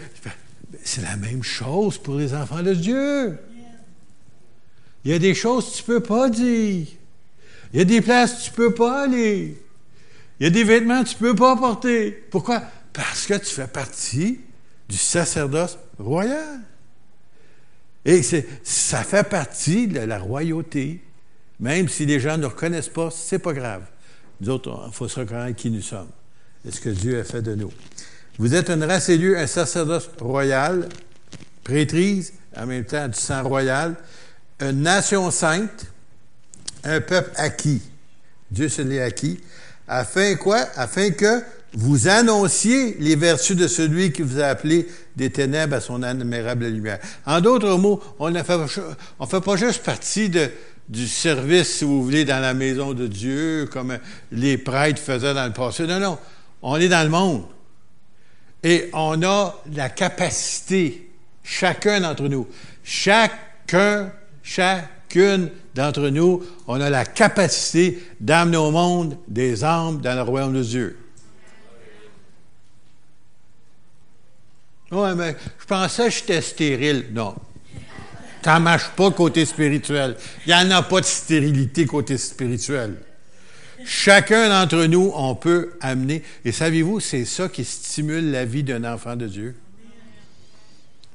c'est 0.82 1.02
la 1.02 1.16
même 1.16 1.42
chose 1.42 1.98
pour 1.98 2.16
les 2.16 2.34
enfants 2.34 2.62
de 2.62 2.74
Dieu. 2.74 3.38
Il 5.04 5.10
y 5.10 5.14
a 5.14 5.18
des 5.18 5.34
choses 5.34 5.70
que 5.70 5.76
tu 5.76 5.90
ne 5.90 5.98
peux 5.98 6.02
pas 6.02 6.28
dire. 6.28 6.86
Il 7.72 7.78
y 7.78 7.82
a 7.82 7.84
des 7.84 8.00
places 8.00 8.34
que 8.34 8.44
tu 8.44 8.50
ne 8.50 8.56
peux 8.56 8.74
pas 8.74 9.02
aller. 9.04 9.60
Il 10.38 10.44
y 10.44 10.46
a 10.46 10.50
des 10.50 10.64
vêtements 10.64 11.02
que 11.02 11.08
tu 11.08 11.22
ne 11.22 11.30
peux 11.30 11.36
pas 11.36 11.56
porter. 11.56 12.10
Pourquoi? 12.30 12.62
Parce 12.92 13.26
que 13.26 13.34
tu 13.34 13.46
fais 13.46 13.66
partie 13.66 14.40
du 14.88 14.96
sacerdoce 14.96 15.78
royal. 15.98 16.60
Et 18.04 18.22
ça 18.22 19.04
fait 19.04 19.28
partie 19.28 19.86
de 19.86 20.00
la 20.00 20.18
royauté. 20.18 21.02
Même 21.60 21.88
si 21.88 22.06
les 22.06 22.18
gens 22.18 22.38
ne 22.38 22.46
reconnaissent 22.46 22.88
pas, 22.88 23.10
c'est 23.10 23.38
pas 23.38 23.52
grave. 23.52 23.82
Nous 24.40 24.48
autres, 24.48 24.84
il 24.88 24.92
faut 24.92 25.06
se 25.08 25.20
reconnaître 25.20 25.56
qui 25.56 25.70
nous 25.70 25.82
sommes 25.82 26.10
et 26.66 26.70
ce 26.70 26.80
que 26.80 26.88
Dieu 26.88 27.20
a 27.20 27.24
fait 27.24 27.42
de 27.42 27.54
nous. 27.54 27.72
Vous 28.38 28.54
êtes 28.54 28.70
une 28.70 28.84
race 28.84 29.08
élue, 29.08 29.36
un 29.36 29.46
sacerdoce 29.46 30.10
royal, 30.18 30.88
prêtrise, 31.64 32.32
en 32.56 32.66
même 32.66 32.84
temps 32.84 33.08
du 33.08 33.18
sang 33.18 33.42
royal, 33.42 33.94
une 34.60 34.82
nation 34.82 35.30
sainte, 35.30 35.86
un 36.84 37.00
peuple 37.00 37.30
acquis. 37.36 37.82
Dieu 38.50 38.68
se 38.68 38.82
l'est 38.82 39.00
acquis. 39.00 39.40
Afin 39.86 40.34
quoi? 40.36 40.66
Afin 40.76 41.10
que 41.10 41.42
vous 41.74 42.08
annonciez 42.08 42.96
les 42.98 43.16
vertus 43.16 43.56
de 43.56 43.66
celui 43.66 44.12
qui 44.12 44.22
vous 44.22 44.40
a 44.40 44.46
appelé 44.46 44.88
des 45.16 45.30
ténèbres 45.30 45.76
à 45.76 45.80
son 45.80 46.02
admirable 46.02 46.66
lumière. 46.66 46.98
En 47.24 47.40
d'autres 47.40 47.76
mots, 47.76 48.02
on 48.18 48.30
ne 48.30 48.42
fait, 48.42 49.40
pas 49.40 49.56
juste 49.56 49.82
partie 49.82 50.30
du 50.88 51.08
service, 51.08 51.78
si 51.78 51.84
vous 51.84 52.02
voulez, 52.02 52.24
dans 52.24 52.40
la 52.40 52.52
maison 52.52 52.92
de 52.92 53.06
Dieu, 53.06 53.68
comme 53.72 53.98
les 54.30 54.58
prêtres 54.58 55.00
faisaient 55.00 55.34
dans 55.34 55.46
le 55.46 55.52
passé. 55.52 55.86
Non, 55.86 55.98
non. 55.98 56.18
On 56.60 56.76
est 56.76 56.88
dans 56.88 57.02
le 57.02 57.10
monde. 57.10 57.44
Et 58.62 58.90
on 58.92 59.22
a 59.22 59.60
la 59.74 59.88
capacité, 59.88 61.10
chacun 61.42 62.00
d'entre 62.00 62.28
nous, 62.28 62.46
chacun, 62.84 64.12
chacune 64.42 65.50
d'entre 65.74 66.08
nous, 66.10 66.42
on 66.68 66.80
a 66.80 66.88
la 66.88 67.04
capacité 67.04 68.02
d'amener 68.20 68.58
au 68.58 68.70
monde 68.70 69.16
des 69.26 69.64
âmes 69.64 70.00
dans 70.00 70.14
le 70.14 70.22
royaume 70.22 70.54
de 70.54 70.62
Dieu. 70.62 71.01
Oui, 74.92 75.08
mais 75.16 75.36
je 75.58 75.64
pensais 75.64 76.04
que 76.04 76.10
j'étais 76.10 76.40
stérile. 76.42 77.06
Non. 77.12 77.34
Ça 78.44 78.58
ne 78.58 78.64
marche 78.64 78.90
pas 78.90 79.10
côté 79.10 79.46
spirituel. 79.46 80.16
Il 80.46 80.54
n'y 80.54 80.54
en 80.54 80.70
a 80.70 80.82
pas 80.82 81.00
de 81.00 81.06
stérilité 81.06 81.86
côté 81.86 82.18
spirituel. 82.18 82.96
Chacun 83.84 84.48
d'entre 84.48 84.84
nous, 84.84 85.10
on 85.14 85.34
peut 85.34 85.72
amener. 85.80 86.22
Et 86.44 86.52
savez-vous, 86.52 87.00
c'est 87.00 87.24
ça 87.24 87.48
qui 87.48 87.64
stimule 87.64 88.30
la 88.30 88.44
vie 88.44 88.62
d'un 88.62 88.84
enfant 88.84 89.16
de 89.16 89.26
Dieu. 89.26 89.56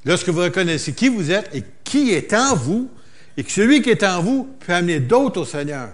Lorsque 0.06 0.30
vous 0.30 0.42
reconnaissez 0.42 0.94
qui 0.94 1.10
vous 1.10 1.32
êtes 1.32 1.54
et 1.54 1.64
qui 1.84 2.12
est 2.12 2.34
en 2.34 2.56
vous, 2.56 2.90
et 3.36 3.44
que 3.44 3.52
celui 3.52 3.82
qui 3.82 3.92
est 3.92 4.04
en 4.04 4.22
vous 4.22 4.50
peut 4.66 4.74
amener 4.74 5.00
d'autres 5.00 5.42
au 5.42 5.46
Seigneur. 5.46 5.90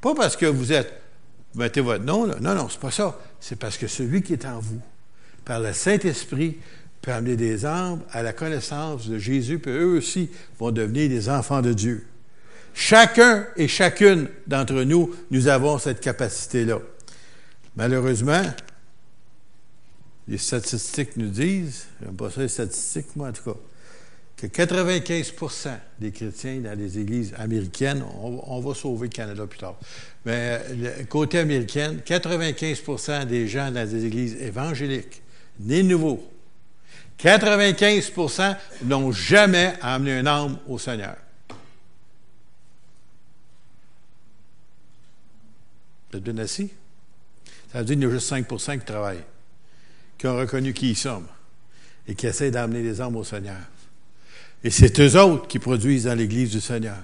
Pas 0.00 0.14
parce 0.14 0.36
que 0.36 0.46
vous 0.46 0.72
êtes, 0.72 0.92
mettez 1.54 1.80
votre 1.80 2.04
nom, 2.04 2.24
là. 2.24 2.36
non, 2.40 2.54
non, 2.54 2.68
c'est 2.70 2.80
pas 2.80 2.90
ça. 2.90 3.20
C'est 3.40 3.58
parce 3.58 3.76
que 3.76 3.86
celui 3.86 4.22
qui 4.22 4.32
est 4.32 4.46
en 4.46 4.58
vous, 4.58 4.80
par 5.44 5.60
le 5.60 5.72
Saint-Esprit, 5.72 6.56
peut 7.02 7.12
amener 7.12 7.36
des 7.36 7.64
âmes 7.64 8.00
à 8.10 8.22
la 8.22 8.32
connaissance 8.32 9.08
de 9.08 9.18
Jésus, 9.18 9.58
puis 9.58 9.72
eux 9.72 9.96
aussi 9.96 10.30
vont 10.58 10.70
devenir 10.70 11.08
des 11.08 11.28
enfants 11.28 11.62
de 11.62 11.72
Dieu. 11.72 12.06
Chacun 12.74 13.46
et 13.56 13.66
chacune 13.66 14.28
d'entre 14.46 14.82
nous, 14.82 15.14
nous 15.30 15.48
avons 15.48 15.78
cette 15.78 16.00
capacité-là. 16.00 16.78
Malheureusement, 17.76 18.42
les 20.28 20.38
statistiques 20.38 21.16
nous 21.16 21.28
disent, 21.28 21.86
j'aime 22.02 22.14
pas 22.14 22.30
ça 22.30 22.42
les 22.42 22.48
statistiques, 22.48 23.16
moi 23.16 23.28
en 23.28 23.32
tout 23.32 23.42
cas, 23.42 23.58
que 24.36 24.46
95% 24.46 25.70
des 25.98 26.12
chrétiens 26.12 26.60
dans 26.60 26.78
les 26.78 26.98
églises 26.98 27.34
américaines, 27.36 28.04
on, 28.20 28.60
va 28.60 28.74
sauver 28.74 29.08
le 29.08 29.12
Canada 29.12 29.46
plus 29.46 29.58
tard, 29.58 29.76
mais 30.24 30.60
côté 31.08 31.38
américain, 31.38 31.96
95% 32.06 33.26
des 33.26 33.48
gens 33.48 33.72
dans 33.72 33.88
les 33.88 34.04
églises 34.04 34.36
évangéliques, 34.40 35.22
nés 35.58 35.82
nouveaux, 35.82 36.22
95% 37.18 38.56
n'ont 38.84 39.10
jamais 39.12 39.74
amené 39.80 40.18
un 40.18 40.26
âme 40.26 40.58
au 40.68 40.78
Seigneur. 40.78 41.16
Vous 46.10 46.18
êtes 46.18 46.22
bien 46.22 46.38
assis? 46.38 46.70
Ça 47.72 47.80
veut 47.80 47.84
dire 47.84 47.96
qu'il 47.96 48.04
y 48.04 48.06
a 48.06 48.10
juste 48.10 48.32
5% 48.32 48.78
qui 48.78 48.84
travaillent, 48.84 49.24
qui 50.16 50.26
ont 50.26 50.36
reconnu 50.36 50.72
qui 50.72 50.90
ils 50.90 50.96
sont 50.96 51.24
et 52.06 52.14
qui 52.14 52.26
essaient 52.26 52.50
d'amener 52.50 52.82
les 52.82 53.00
âmes 53.00 53.16
au 53.16 53.24
Seigneur. 53.24 53.60
Et 54.64 54.70
c'est 54.70 54.98
eux 55.00 55.20
autres 55.20 55.46
qui 55.48 55.58
produisent 55.58 56.04
dans 56.04 56.14
l'Église 56.14 56.50
du 56.52 56.60
Seigneur. 56.60 56.98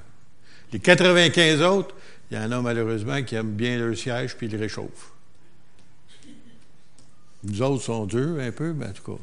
Les 0.73 0.79
95 0.79 1.61
autres, 1.63 1.95
il 2.31 2.37
y 2.37 2.41
en 2.41 2.51
a 2.51 2.61
malheureusement 2.61 3.23
qui 3.23 3.35
aiment 3.35 3.53
bien 3.53 3.79
leur 3.79 3.97
siège 3.97 4.37
puis 4.37 4.47
ils 4.47 4.53
le 4.53 4.59
réchauffent. 4.59 5.13
Nous 7.45 7.63
autres 7.63 7.85
sont 7.85 8.07
durs 8.07 8.41
un 8.41 8.53
peu, 8.53 8.73
mais 8.73 8.87
en 8.87 8.93
tout 8.93 9.13
cas. 9.13 9.23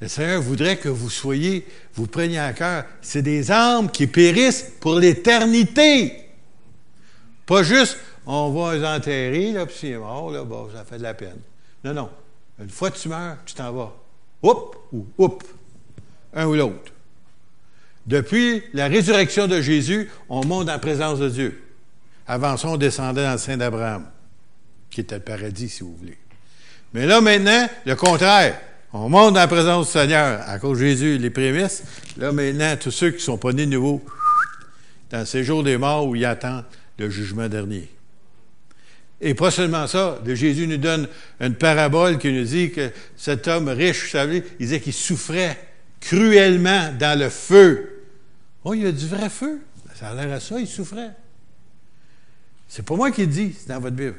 Le 0.00 0.08
Seigneur 0.08 0.40
voudrait 0.40 0.78
que 0.78 0.88
vous 0.88 1.10
soyez, 1.10 1.66
vous 1.94 2.06
preniez 2.06 2.38
à 2.38 2.52
cœur, 2.54 2.84
c'est 3.02 3.22
des 3.22 3.50
âmes 3.50 3.90
qui 3.90 4.06
périssent 4.06 4.72
pour 4.80 4.94
l'éternité. 4.94 6.14
Pas 7.44 7.62
juste, 7.62 7.98
on 8.24 8.50
va 8.50 8.76
les 8.76 8.84
enterrer, 8.84 9.52
là, 9.52 9.66
puis 9.66 9.76
s'il 9.76 9.90
est 9.90 9.98
mort, 9.98 10.30
là, 10.30 10.42
bon, 10.44 10.70
ça 10.74 10.84
fait 10.84 10.98
de 10.98 11.02
la 11.02 11.12
peine. 11.12 11.38
Non, 11.84 11.92
non. 11.92 12.10
Une 12.58 12.70
fois 12.70 12.90
que 12.90 12.98
tu 12.98 13.08
meurs, 13.08 13.36
tu 13.44 13.54
t'en 13.54 13.72
vas. 13.72 13.92
Oups 14.42 14.76
ou 14.92 15.06
oups. 15.18 15.46
Un 16.32 16.46
ou 16.46 16.54
l'autre. 16.54 16.92
Depuis 18.06 18.62
la 18.72 18.88
résurrection 18.88 19.46
de 19.46 19.60
Jésus, 19.60 20.10
on 20.28 20.44
monte 20.44 20.70
en 20.70 20.78
présence 20.78 21.18
de 21.18 21.28
Dieu. 21.28 21.62
Avant 22.26 22.54
on 22.64 22.76
descendait 22.76 23.24
dans 23.24 23.32
le 23.32 23.38
sein 23.38 23.56
d'Abraham, 23.56 24.06
qui 24.90 25.02
était 25.02 25.16
le 25.16 25.22
paradis, 25.22 25.68
si 25.68 25.82
vous 25.82 25.94
voulez. 25.94 26.16
Mais 26.94 27.04
là, 27.06 27.20
maintenant, 27.20 27.68
le 27.84 27.96
contraire. 27.96 28.58
On 28.92 29.08
monte 29.08 29.34
dans 29.34 29.40
la 29.40 29.46
présence 29.46 29.86
du 29.86 29.92
Seigneur 29.92 30.40
à 30.48 30.58
cause 30.58 30.80
de 30.80 30.84
Jésus, 30.84 31.18
les 31.18 31.30
prémices. 31.30 31.84
Là, 32.16 32.32
maintenant, 32.32 32.76
tous 32.76 32.90
ceux 32.90 33.10
qui 33.10 33.18
ne 33.18 33.22
sont 33.22 33.38
pas 33.38 33.52
nés 33.52 33.66
de 33.66 33.70
nouveau, 33.70 34.04
dans 35.10 35.24
ces 35.24 35.44
jours 35.44 35.62
des 35.62 35.78
morts 35.78 36.08
où 36.08 36.16
ils 36.16 36.24
attendent 36.24 36.64
le 36.98 37.08
jugement 37.08 37.48
dernier. 37.48 37.88
Et 39.20 39.34
pas 39.34 39.52
seulement 39.52 39.86
ça, 39.86 40.18
Jésus 40.26 40.66
nous 40.66 40.78
donne 40.78 41.06
une 41.40 41.54
parabole 41.54 42.18
qui 42.18 42.32
nous 42.32 42.44
dit 42.44 42.72
que 42.72 42.90
cet 43.16 43.46
homme 43.46 43.68
riche, 43.68 44.04
vous 44.04 44.10
savez, 44.10 44.42
il 44.58 44.66
disait 44.66 44.80
qu'il 44.80 44.92
souffrait 44.92 45.56
cruellement 46.00 46.92
dans 46.98 47.18
le 47.18 47.28
feu. 47.28 48.06
Oh, 48.64 48.74
il 48.74 48.82
y 48.82 48.86
a 48.86 48.92
du 48.92 49.06
vrai 49.06 49.28
feu. 49.28 49.60
Ça 49.94 50.08
a 50.08 50.14
l'air 50.14 50.34
à 50.34 50.40
ça, 50.40 50.58
il 50.58 50.66
souffrait. 50.66 51.10
C'est 52.66 52.84
pas 52.84 52.96
moi 52.96 53.10
qui 53.10 53.20
le 53.20 53.26
dis, 53.28 53.54
c'est 53.56 53.68
dans 53.68 53.80
votre 53.80 53.96
Bible. 53.96 54.16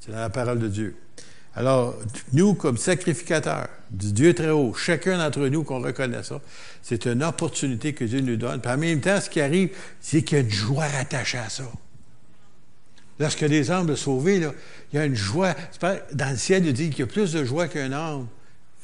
C'est 0.00 0.10
dans 0.10 0.18
la 0.18 0.30
parole 0.30 0.58
de 0.58 0.68
Dieu. 0.68 0.96
Alors, 1.58 1.96
nous, 2.32 2.54
comme 2.54 2.76
sacrificateurs 2.76 3.66
du 3.90 4.12
Dieu 4.12 4.32
très 4.32 4.50
haut, 4.50 4.74
chacun 4.74 5.18
d'entre 5.18 5.48
nous 5.48 5.64
qu'on 5.64 5.82
reconnaît 5.82 6.22
ça, 6.22 6.40
c'est 6.82 7.06
une 7.06 7.24
opportunité 7.24 7.92
que 7.92 8.04
Dieu 8.04 8.20
nous 8.20 8.36
donne. 8.36 8.60
Puis 8.60 8.70
en 8.70 8.78
même 8.78 9.00
temps, 9.00 9.20
ce 9.20 9.28
qui 9.28 9.40
arrive, 9.40 9.70
c'est 10.00 10.22
qu'il 10.22 10.38
y 10.38 10.40
a 10.40 10.44
une 10.44 10.50
joie 10.52 10.86
rattachée 10.86 11.38
à 11.38 11.48
ça. 11.48 11.64
Lorsque 13.18 13.40
les 13.40 13.72
âmes 13.72 13.88
sont 13.96 13.96
sauvés, 13.96 14.36
il 14.36 14.96
y 14.96 15.00
a 15.00 15.04
une 15.04 15.16
joie. 15.16 15.52
Dans 16.12 16.30
le 16.30 16.36
ciel, 16.36 16.64
il 16.64 16.72
dit 16.72 16.90
qu'il 16.90 17.00
y 17.00 17.02
a 17.02 17.08
plus 17.08 17.32
de 17.32 17.44
joie 17.44 17.66
qu'un 17.66 17.90
âme. 17.90 18.28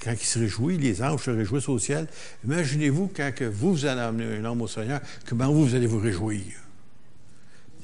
Quand 0.02 0.10
il 0.10 0.26
se 0.26 0.40
réjouit, 0.40 0.76
les 0.76 1.00
anges 1.00 1.22
se 1.22 1.30
réjouissent 1.30 1.68
au 1.68 1.78
ciel. 1.78 2.08
Imaginez-vous 2.44 3.12
quand 3.14 3.32
que 3.32 3.44
vous, 3.44 3.72
vous 3.72 3.86
allez 3.86 4.00
amener 4.00 4.38
un 4.38 4.44
homme 4.46 4.62
au 4.62 4.68
Seigneur, 4.68 5.00
comment 5.28 5.46
vous, 5.46 5.64
vous 5.64 5.74
allez 5.76 5.86
vous 5.86 6.00
réjouir. 6.00 6.42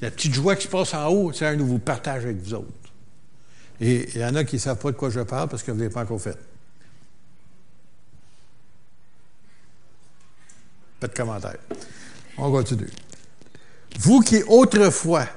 La 0.01 0.11
petite 0.11 0.33
joie 0.33 0.57
qui 0.57 0.63
se 0.63 0.67
passe 0.67 0.93
en 0.93 1.07
haut, 1.07 1.31
c'est 1.31 1.45
un 1.45 1.55
nous 1.55 1.65
vous 1.65 1.79
partage 1.79 2.25
avec 2.25 2.41
vous 2.41 2.55
autres. 2.55 2.80
Et 3.81 4.07
il 4.13 4.21
y 4.21 4.23
en 4.23 4.35
a 4.35 4.43
qui 4.43 4.57
ne 4.57 4.61
savent 4.61 4.77
pas 4.77 4.91
de 4.91 4.95
quoi 4.95 5.09
je 5.09 5.21
parle 5.21 5.49
parce 5.49 5.63
que 5.63 5.71
vous 5.71 5.77
ne 5.77 5.83
l'avez 5.83 5.93
pas 5.93 6.03
encore 6.03 6.21
fait. 6.21 6.37
Pas 10.99 11.07
de 11.07 11.13
commentaire. 11.13 11.57
On 12.37 12.51
continue. 12.51 12.89
Vous 13.99 14.19
qui 14.19 14.43
autrefois 14.43 15.27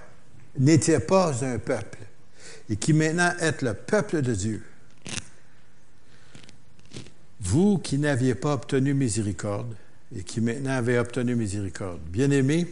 n'étiez 0.58 1.00
pas 1.00 1.42
un 1.42 1.58
peuple 1.58 1.98
et 2.68 2.76
qui 2.76 2.92
maintenant 2.92 3.32
êtes 3.40 3.62
le 3.62 3.72
peuple 3.72 4.20
de 4.20 4.34
Dieu, 4.34 4.62
vous 7.40 7.78
qui 7.78 7.98
n'aviez 7.98 8.34
pas 8.34 8.52
obtenu 8.52 8.92
miséricorde 8.92 9.74
et 10.16 10.22
qui 10.22 10.40
maintenant 10.40 10.72
avez 10.72 10.98
obtenu 10.98 11.34
miséricorde, 11.34 12.00
bien-aimés, 12.06 12.66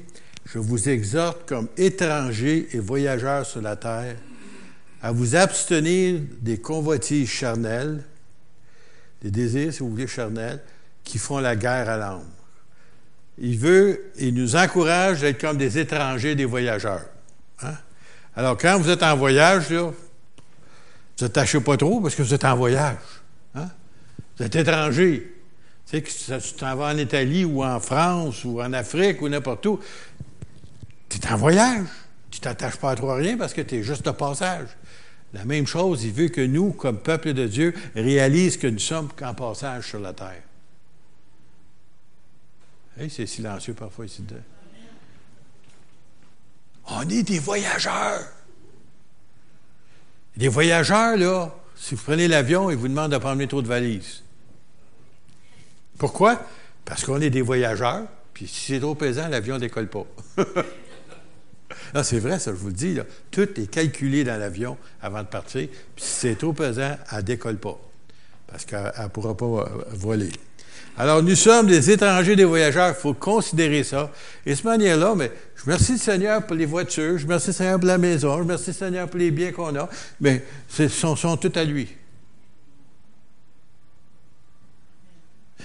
je 0.45 0.59
vous 0.59 0.89
exhorte 0.89 1.49
comme 1.49 1.69
étrangers 1.77 2.69
et 2.73 2.79
voyageurs 2.79 3.47
sur 3.47 3.63
la 3.63 3.77
terre 3.77 4.17
à 5.03 5.11
vous 5.11 5.35
abstenir 5.35 6.21
des 6.41 6.59
convoitises 6.59 7.29
charnelles, 7.29 8.05
des 9.21 9.33
désirs, 9.33 9.73
si 9.73 9.81
vous 9.81 9.91
voulez, 9.91 10.07
charnels, 10.07 10.63
qui 11.03 11.19
font 11.19 11.39
la 11.39 11.57
guerre 11.57 11.91
à 11.91 11.97
l'âme. 11.97 12.25
Il 13.39 13.59
veut, 13.59 14.13
il 14.19 14.35
nous 14.35 14.55
encourage 14.55 15.21
d'être 15.21 15.41
comme 15.41 15.57
des 15.57 15.79
étrangers, 15.79 16.37
des 16.37 16.45
voyageurs. 16.45 17.05
Hein? 17.63 17.75
Alors, 18.37 18.57
quand 18.57 18.79
vous 18.79 18.91
êtes 18.91 19.03
en 19.03 19.17
voyage, 19.17 19.71
là, 19.71 19.83
vous 19.83 19.95
n'attachez 21.21 21.61
pas 21.61 21.77
trop 21.77 22.01
parce 22.01 22.15
que 22.15 22.23
vous 22.23 22.35
êtes 22.35 22.45
en 22.45 22.57
voyage. 22.57 22.99
Hein? 23.57 23.69
Vous 24.37 24.45
êtes 24.45 24.55
étranger. 24.55 25.35
Tu 25.87 25.97
sais, 25.97 26.03
que 26.03 26.39
tu 26.39 26.53
t'en 26.55 26.77
vas 26.77 26.95
en 26.95 26.97
Italie 26.97 27.45
ou 27.45 27.65
en 27.65 27.81
France 27.81 28.45
ou 28.45 28.63
en 28.63 28.73
Afrique 28.73 29.21
ou 29.21 29.29
n'importe 29.29 29.67
où. 29.67 29.81
Tu 31.09 31.19
es 31.19 31.33
en 31.33 31.37
voyage. 31.37 31.87
Tu 32.31 32.41
t'attaches 32.41 32.77
pas 32.77 32.95
trop 32.95 33.11
à 33.11 33.17
rien 33.17 33.37
parce 33.37 33.53
que 33.53 33.61
tu 33.61 33.77
es 33.77 33.83
juste 33.83 34.07
de 34.07 34.11
passage. 34.13 34.69
La 35.35 35.45
même 35.45 35.67
chose, 35.67 36.05
il 36.05 36.13
veut 36.13 36.29
que 36.29 36.43
nous, 36.43 36.73
comme 36.73 36.99
peuple 36.99 37.33
de 37.33 37.47
Dieu, 37.47 37.75
réalisons 37.95 38.61
que 38.61 38.67
nous 38.67 38.79
sommes 38.79 39.09
qu'en 39.17 39.35
passage 39.35 39.89
sur 39.89 40.01
la 40.01 40.13
terre. 40.13 40.43
C'est 43.09 43.27
silencieux 43.27 43.75
parfois 43.75 44.05
ici. 44.05 44.23
On 46.89 47.09
est 47.09 47.23
des 47.23 47.39
voyageurs. 47.39 48.27
Des 50.37 50.49
voyageurs, 50.49 51.17
là, 51.17 51.55
si 51.75 51.95
vous 51.95 52.03
prenez 52.03 52.29
l'avion, 52.29 52.71
ils 52.71 52.77
vous 52.77 52.89
demandent 52.89 53.13
de 53.13 53.19
prendre 53.19 53.45
trop 53.47 53.63
de 53.63 53.69
valises. 53.69 54.23
Pourquoi? 55.99 56.43
Parce 56.85 57.05
qu'on 57.05 57.21
est 57.21 57.31
des 57.31 57.43
voyageurs, 57.43 58.07
puis 58.35 58.47
si 58.47 58.73
c'est 58.73 58.81
trop 58.81 58.95
pesant, 58.95 59.29
l'avion 59.29 59.55
ne 59.55 59.61
décolle 59.61 59.89
pas. 59.89 60.07
c'est 62.03 62.19
vrai, 62.19 62.39
ça, 62.39 62.53
je 62.53 62.57
vous 62.57 62.69
le 62.69 62.73
dis. 62.73 62.99
Tout 63.31 63.49
est 63.61 63.71
calculé 63.71 64.25
dans 64.25 64.39
l'avion 64.39 64.77
avant 65.01 65.23
de 65.23 65.29
partir. 65.29 65.69
Puis 65.69 66.05
si 66.05 66.11
c'est 66.11 66.35
trop 66.37 66.53
pesant, 66.53 66.97
elle 67.11 67.19
ne 67.19 67.23
décolle 67.23 67.59
pas. 67.59 67.79
Parce 68.47 68.65
qu'elle 68.65 68.93
ne 69.01 69.09
pourra 69.09 69.37
pas 69.37 69.45
euh, 69.45 69.65
voler. 69.93 70.31
Alors, 70.99 71.23
nous 71.23 71.37
sommes 71.37 71.69
des 71.69 71.91
étrangers, 71.91 72.37
des 72.37 72.45
voyageurs. 72.45 72.89
Il 72.89 73.01
faut 73.01 73.15
considérer 73.15 73.83
ça. 73.83 74.11
Et 74.45 74.51
de 74.51 74.55
cette 74.55 74.65
manière-là, 74.65 75.15
mais 75.17 75.33
je 75.57 75.63
remercie 75.63 75.93
le 75.93 75.99
Seigneur 75.99 76.45
pour 76.47 76.57
les 76.57 76.67
voitures, 76.67 77.17
je 77.17 77.25
remercie 77.25 77.49
le 77.49 77.53
Seigneur 77.55 77.79
pour 77.79 77.87
la 77.87 77.99
maison, 77.99 78.35
je 78.37 78.41
remercie 78.41 78.71
le 78.71 78.75
Seigneur 78.75 79.09
pour 79.09 79.19
les 79.19 79.31
biens 79.31 79.53
qu'on 79.53 79.75
a, 79.77 79.89
mais 80.21 80.45
ce 80.69 80.89
sont, 80.89 81.17
sont 81.17 81.37
tous 81.37 81.59
à 81.59 81.65
lui. 81.65 81.89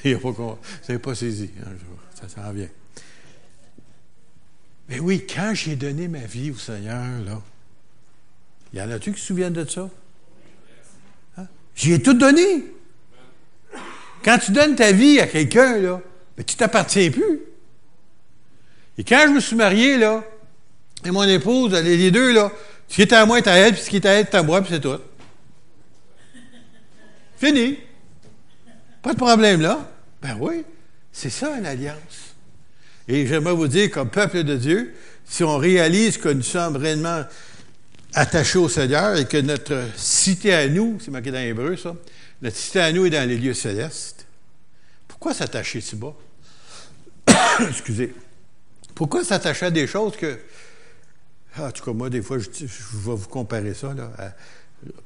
Il 0.06 0.16
a 0.16 0.20
pas 0.20 0.32
qu'on. 0.32 0.58
Ça 0.82 0.98
pas 1.00 1.16
saisi 1.16 1.50
jour. 1.58 1.98
Ça 2.14 2.30
s'en 2.30 2.52
vient. 2.52 2.70
Mais 4.90 5.00
oui, 5.00 5.26
quand 5.28 5.54
j'ai 5.54 5.76
donné 5.76 6.08
ma 6.08 6.20
vie 6.20 6.52
au 6.52 6.58
Seigneur, 6.58 7.04
là, 7.26 7.42
y 8.74 8.82
en 8.82 8.90
a-tu 8.90 9.14
qui 9.14 9.20
se 9.20 9.28
souviennent 9.28 9.54
de 9.54 9.66
ça? 9.66 9.90
Hein? 11.38 11.48
J'y 11.76 11.94
ai 11.94 12.02
tout 12.02 12.14
donné. 12.14 12.66
Quand 14.24 14.38
tu 14.38 14.52
donnes 14.52 14.76
ta 14.76 14.92
vie 14.92 15.20
à 15.20 15.28
quelqu'un, 15.28 15.78
là, 15.78 16.02
ben, 16.36 16.44
tu 16.44 16.56
t'appartiens 16.56 17.12
plus. 17.12 17.42
Et 18.98 19.04
quand 19.04 19.26
je 19.28 19.34
me 19.34 19.40
suis 19.40 19.56
marié, 19.56 19.98
là, 19.98 20.24
et 21.06 21.12
mon 21.12 21.24
épouse, 21.24 21.74
les 21.74 22.12
deux, 22.12 22.34
là, 22.34 22.52
ce 22.88 22.96
qui 22.96 23.02
était 23.02 23.16
à 23.16 23.26
moi 23.26 23.38
est 23.38 23.48
à 23.48 23.54
elle, 23.54 23.74
puis 23.74 23.82
ce 23.82 23.90
qui 23.90 23.98
était 23.98 24.08
à 24.08 24.14
elle 24.14 24.26
est 24.26 24.36
à 24.36 24.44
moi, 24.44 24.62
puis 24.62 24.72
c'est 24.74 24.82
tout. 24.82 25.00
Fini. 27.38 27.78
Pas 29.02 29.14
de 29.14 29.18
problème, 29.18 29.62
là. 29.62 29.90
Ben 30.22 30.36
oui, 30.40 30.64
c'est 31.12 31.30
ça 31.30 31.56
une 31.58 31.66
alliance. 31.66 32.27
Et 33.08 33.26
j'aimerais 33.26 33.54
vous 33.54 33.68
dire, 33.68 33.90
comme 33.90 34.10
peuple 34.10 34.44
de 34.44 34.56
Dieu, 34.56 34.94
si 35.26 35.44
on 35.44 35.58
réalise 35.58 36.18
que 36.18 36.30
nous 36.30 36.42
sommes 36.42 36.76
réellement 36.76 37.24
attachés 38.14 38.60
au 38.60 38.70
Seigneur 38.70 39.18
et 39.18 39.26
que 39.26 39.38
notre 39.38 39.82
cité 39.96 40.54
à 40.54 40.68
nous, 40.68 40.98
c'est 41.00 41.12
marqué 41.12 41.32
dans 41.32 41.40
l'hébreu, 41.40 41.78
ça, 41.78 41.96
notre 42.42 42.58
cité 42.58 42.80
à 42.82 42.92
nous 42.92 43.06
est 43.06 43.10
dans 43.10 43.28
les 43.28 43.38
lieux 43.38 43.54
célestes, 43.54 44.26
pourquoi 45.08 45.34
s'attacher 45.34 45.82
si 45.82 45.96
bas? 45.96 46.16
Excusez. 47.70 48.14
Pourquoi 48.94 49.24
s'attacher 49.24 49.68
à 49.68 49.72
des 49.72 49.88
choses 49.88 50.16
que. 50.16 50.40
En 51.58 51.72
tout 51.72 51.84
cas, 51.84 51.92
moi, 51.92 52.10
des 52.10 52.22
fois, 52.22 52.38
je, 52.38 52.48
vais 52.48 53.16
vous 53.16 53.28
comparer 53.28 53.74
ça, 53.74 53.94
là. 53.94 54.12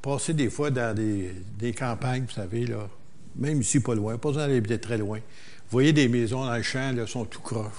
passer 0.01 0.33
des 0.33 0.49
fois 0.49 0.69
dans 0.69 0.93
des, 0.93 1.33
des, 1.57 1.71
campagnes, 1.71 2.25
vous 2.27 2.33
savez, 2.33 2.65
là, 2.65 2.89
même 3.37 3.61
ici, 3.61 3.79
pas 3.79 3.95
loin, 3.95 4.17
pas 4.17 4.29
besoin 4.29 4.47
d'aller 4.47 4.79
très 4.79 4.97
loin. 4.97 5.19
Voyez 5.71 5.93
des 5.93 6.09
maisons 6.09 6.45
dans 6.45 6.55
le 6.55 6.61
champ, 6.61 6.93
là, 6.93 7.07
sont 7.07 7.23
tout 7.23 7.39
croches. 7.39 7.71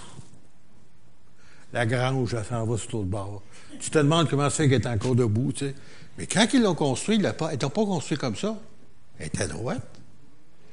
La 1.75 1.84
grange, 1.84 2.34
elle 2.34 2.44
s'en 2.44 2.64
va 2.64 2.78
sur 2.78 2.99
le 2.99 3.04
bord. 3.04 3.42
Tu 3.78 3.90
te 3.90 3.99
demandes 3.99 4.28
comment 4.28 4.49
fait 4.49 4.68
qu'elle 4.68 4.82
est 4.82 4.87
encore 4.87 5.14
debout, 5.14 5.52
tu 5.52 5.66
sais. 5.66 5.75
Mais 6.16 6.26
quand 6.26 6.46
ils 6.52 6.62
l'ont 6.62 6.75
construit, 6.75 7.16
elle 7.16 7.22
n'était 7.22 7.68
pas 7.68 7.84
construit 7.84 8.16
comme 8.16 8.37
ça. 8.37 8.58
Elle 9.18 9.26
était 9.26 9.46
droite. 9.46 9.87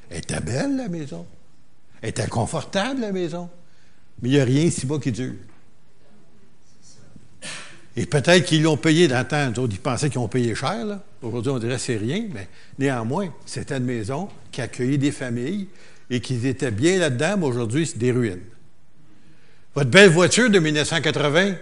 Elle 0.10 0.20
était 0.20 0.40
belle, 0.40 0.78
la 0.78 0.88
maison. 0.88 1.26
Elle 2.02 2.10
était 2.10 2.28
confortable, 2.28 3.02
la 3.02 3.12
maison. 3.12 3.50
Mais 4.22 4.30
il 4.30 4.32
n'y 4.34 4.40
a 4.40 4.46
rien 4.46 4.64
ici 4.64 4.86
bas 4.86 5.00
qui 5.00 5.12
dure. 5.12 5.36
Et 7.96 8.06
peut-être 8.06 8.46
qu'ils 8.46 8.64
l'ont 8.64 8.78
payé 8.78 9.10
dans 9.10 9.20
le 9.20 9.26
temps. 9.54 9.68
Ils 9.70 9.80
pensaient 9.80 10.10
qu'ils 10.10 10.20
ont 10.20 10.30
payé 10.30 10.56
cher. 10.56 11.00
Aujourd'hui, 11.22 11.52
on 11.52 11.60
dirait 11.60 11.76
que 11.76 11.82
c'est 11.82 11.98
rien, 11.98 12.28
mais 12.34 12.48
néanmoins, 12.78 13.30
c'était 13.46 13.78
une 13.78 13.84
maison 13.84 14.30
qui 14.52 14.62
accueillait 14.62 14.98
des 14.98 15.12
familles 15.12 15.68
et 16.10 16.20
qui 16.20 16.48
étaient 16.48 16.72
bien 16.72 16.98
là-dedans, 16.98 17.36
mais 17.38 17.46
aujourd'hui, 17.46 17.86
c'est 17.86 17.98
des 17.98 18.12
ruines. 18.12 18.42
Votre 19.76 19.90
belle 19.90 20.10
voiture 20.10 20.50
de 20.50 20.60
1980, 20.60 21.56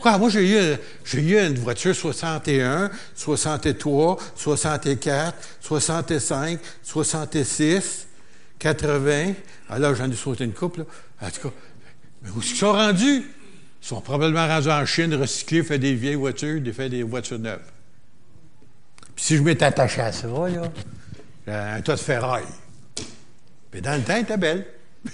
Quoi, 0.00 0.18
moi, 0.18 0.28
j'ai 0.28 0.78
eu, 1.14 1.38
une 1.38 1.58
voiture 1.58 1.94
61, 1.94 2.90
63, 3.14 4.18
64, 4.34 5.34
65, 5.60 6.60
66, 6.82 8.06
80. 8.58 9.32
Alors, 9.70 9.94
j'en 9.94 10.10
ai 10.10 10.14
sauté 10.14 10.44
une 10.44 10.52
couple, 10.52 10.80
là. 10.80 10.86
En 11.22 11.30
tout 11.30 11.48
cas, 11.48 11.54
mais 12.22 12.30
où 12.30 12.40
qu'ils 12.40 12.56
sont 12.56 12.72
rendus? 12.72 13.24
Ils 13.82 13.86
sont 13.86 14.00
probablement 14.00 14.46
rendus 14.46 14.70
en 14.70 14.84
Chine, 14.84 15.14
recyclés, 15.14 15.62
fait 15.62 15.78
des 15.78 15.94
vieilles 15.94 16.14
voitures, 16.14 16.60
fait 16.74 16.88
des 16.88 17.02
voitures 17.02 17.38
neuves. 17.38 17.60
Puis 19.14 19.24
si 19.24 19.36
je 19.36 19.42
m'étais 19.42 19.64
attaché 19.64 20.02
à 20.02 20.12
ça, 20.12 20.26
là, 20.28 20.70
un 21.46 21.80
tas 21.80 21.94
de 21.94 22.00
ferraille. 22.00 22.44
Mais 23.72 23.80
dans 23.80 23.96
le 23.96 24.02
temps, 24.02 24.14
elle 24.14 24.22
était 24.22 24.36
belle. 24.36 24.66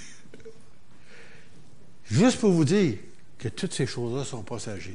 Juste 2.10 2.38
pour 2.38 2.52
vous 2.52 2.64
dire 2.64 2.94
que 3.38 3.48
toutes 3.48 3.74
ces 3.74 3.86
choses-là 3.86 4.24
sont 4.24 4.42
passagères. 4.42 4.94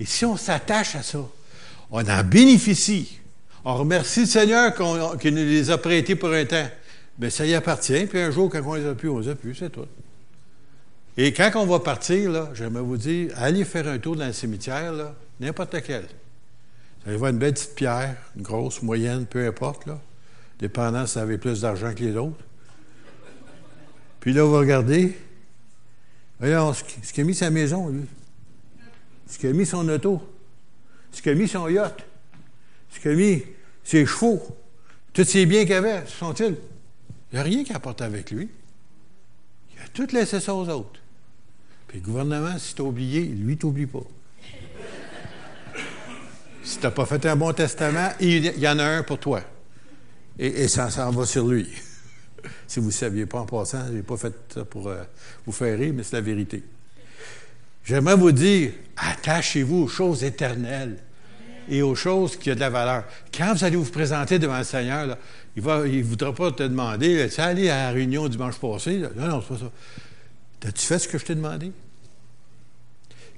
Et 0.00 0.06
si 0.06 0.24
on 0.24 0.36
s'attache 0.36 0.96
à 0.96 1.02
ça, 1.02 1.20
on 1.90 2.08
en 2.08 2.24
bénéficie. 2.24 3.20
On 3.64 3.76
remercie 3.76 4.20
le 4.20 4.26
Seigneur 4.26 4.74
qu'il 5.18 5.34
nous 5.34 5.44
les 5.44 5.70
a 5.70 5.78
prêtés 5.78 6.16
pour 6.16 6.32
un 6.32 6.44
temps. 6.44 6.68
Mais 7.18 7.30
ça 7.30 7.46
y 7.46 7.54
appartient, 7.54 8.06
puis 8.06 8.18
un 8.18 8.30
jour, 8.30 8.50
quand 8.50 8.62
on 8.64 8.74
les 8.74 8.86
a 8.86 8.94
plus, 8.94 9.08
on 9.08 9.20
les 9.20 9.28
a 9.28 9.34
plus, 9.34 9.54
c'est 9.54 9.70
tout. 9.70 9.86
Et 11.16 11.32
quand 11.32 11.50
on 11.54 11.66
va 11.66 11.78
partir, 11.78 12.54
j'aimerais 12.54 12.82
vous 12.82 12.96
dire, 12.96 13.30
allez 13.36 13.64
faire 13.64 13.86
un 13.86 13.98
tour 13.98 14.16
dans 14.16 14.26
le 14.26 14.32
cimetière, 14.32 14.92
n'importe 15.38 15.74
lequel. 15.74 16.06
Vous 17.02 17.10
allez 17.10 17.16
voir 17.16 17.30
une 17.30 17.38
belle 17.38 17.54
petite 17.54 17.76
pierre, 17.76 18.16
une 18.36 18.42
grosse, 18.42 18.82
moyenne, 18.82 19.26
peu 19.26 19.46
importe, 19.46 19.86
là, 19.86 20.00
dépendant 20.58 21.06
si 21.06 21.14
vous 21.14 21.20
avez 21.20 21.38
plus 21.38 21.60
d'argent 21.60 21.92
que 21.94 22.02
les 22.02 22.16
autres. 22.16 22.44
Puis 24.20 24.32
là, 24.32 24.44
vous 24.44 24.56
regardez, 24.56 25.16
voyons, 26.38 26.72
ce 26.72 27.12
qui 27.12 27.20
a 27.20 27.24
mis 27.24 27.34
sa 27.34 27.50
maison, 27.50 27.88
lui, 27.88 28.04
ce 29.26 29.38
qui 29.38 29.46
a 29.46 29.52
mis 29.52 29.66
son 29.66 29.88
auto, 29.88 30.22
ce 31.12 31.20
qui 31.20 31.30
a 31.30 31.34
mis 31.34 31.48
son 31.48 31.68
yacht, 31.68 32.04
ce 32.90 33.00
qui 33.00 33.08
a 33.08 33.14
mis 33.14 33.42
ses 33.82 34.06
chevaux, 34.06 34.42
tous 35.12 35.24
ses 35.24 35.46
biens 35.46 35.64
qu'il 35.64 35.74
avait, 35.74 36.06
sont-ils? 36.06 36.56
Il 37.32 37.34
n'y 37.34 37.38
a 37.38 37.42
rien 37.42 37.64
qui 37.64 37.72
apporte 37.72 38.00
avec 38.00 38.30
lui. 38.30 38.48
Il 39.74 39.82
a 39.82 39.88
tout 39.88 40.06
laissé 40.12 40.40
ça 40.40 40.54
aux 40.54 40.68
autres. 40.68 41.00
Puis 41.88 41.98
le 41.98 42.04
gouvernement, 42.04 42.58
si 42.58 42.74
tu 42.74 42.82
oublié, 42.82 43.22
lui, 43.22 43.56
t'oublie 43.56 43.86
pas. 43.86 44.04
si 46.62 46.78
tu 46.78 46.84
n'as 46.84 46.90
pas 46.90 47.06
fait 47.06 47.26
un 47.26 47.36
bon 47.36 47.52
testament, 47.52 48.10
il 48.20 48.58
y 48.58 48.68
en 48.68 48.78
a 48.78 48.84
un 48.84 49.02
pour 49.02 49.18
toi. 49.18 49.42
Et, 50.38 50.68
ça 50.68 50.90
s'en 50.90 51.10
va 51.10 51.26
sur 51.26 51.46
lui. 51.46 51.68
si 52.66 52.80
vous 52.80 52.86
ne 52.86 52.92
saviez 52.92 53.26
pas 53.26 53.40
en 53.40 53.46
passant, 53.46 53.86
je 53.88 53.92
n'ai 53.92 54.02
pas 54.02 54.16
fait 54.16 54.34
ça 54.52 54.64
pour 54.64 54.88
euh, 54.88 55.02
vous 55.46 55.52
faire 55.52 55.78
rire, 55.78 55.92
mais 55.94 56.02
c'est 56.02 56.16
la 56.16 56.22
vérité. 56.22 56.62
J'aimerais 57.84 58.16
vous 58.16 58.32
dire, 58.32 58.72
attachez-vous 58.96 59.84
aux 59.84 59.88
choses 59.88 60.24
éternelles 60.24 60.96
et 61.68 61.82
aux 61.82 61.94
choses 61.94 62.36
qui 62.36 62.50
ont 62.50 62.54
de 62.54 62.60
la 62.60 62.70
valeur. 62.70 63.04
Quand 63.36 63.54
vous 63.54 63.64
allez 63.64 63.76
vous 63.76 63.90
présenter 63.90 64.38
devant 64.38 64.58
le 64.58 64.64
Seigneur, 64.64 65.16
il 65.56 65.62
ne 65.62 66.02
voudra 66.02 66.34
pas 66.34 66.50
te 66.50 66.62
demander, 66.62 67.28
tu 67.28 67.40
es 67.40 67.40
allé 67.40 67.68
à 67.68 67.84
la 67.84 67.90
réunion 67.90 68.28
dimanche 68.28 68.58
passé? 68.58 69.02
Non, 69.16 69.28
non, 69.28 69.42
c'est 69.42 69.54
pas 69.54 69.60
ça. 69.60 69.70
As-tu 70.68 70.86
fait 70.86 70.98
ce 70.98 71.08
que 71.08 71.18
je 71.18 71.24
t'ai 71.26 71.34
demandé? 71.34 71.72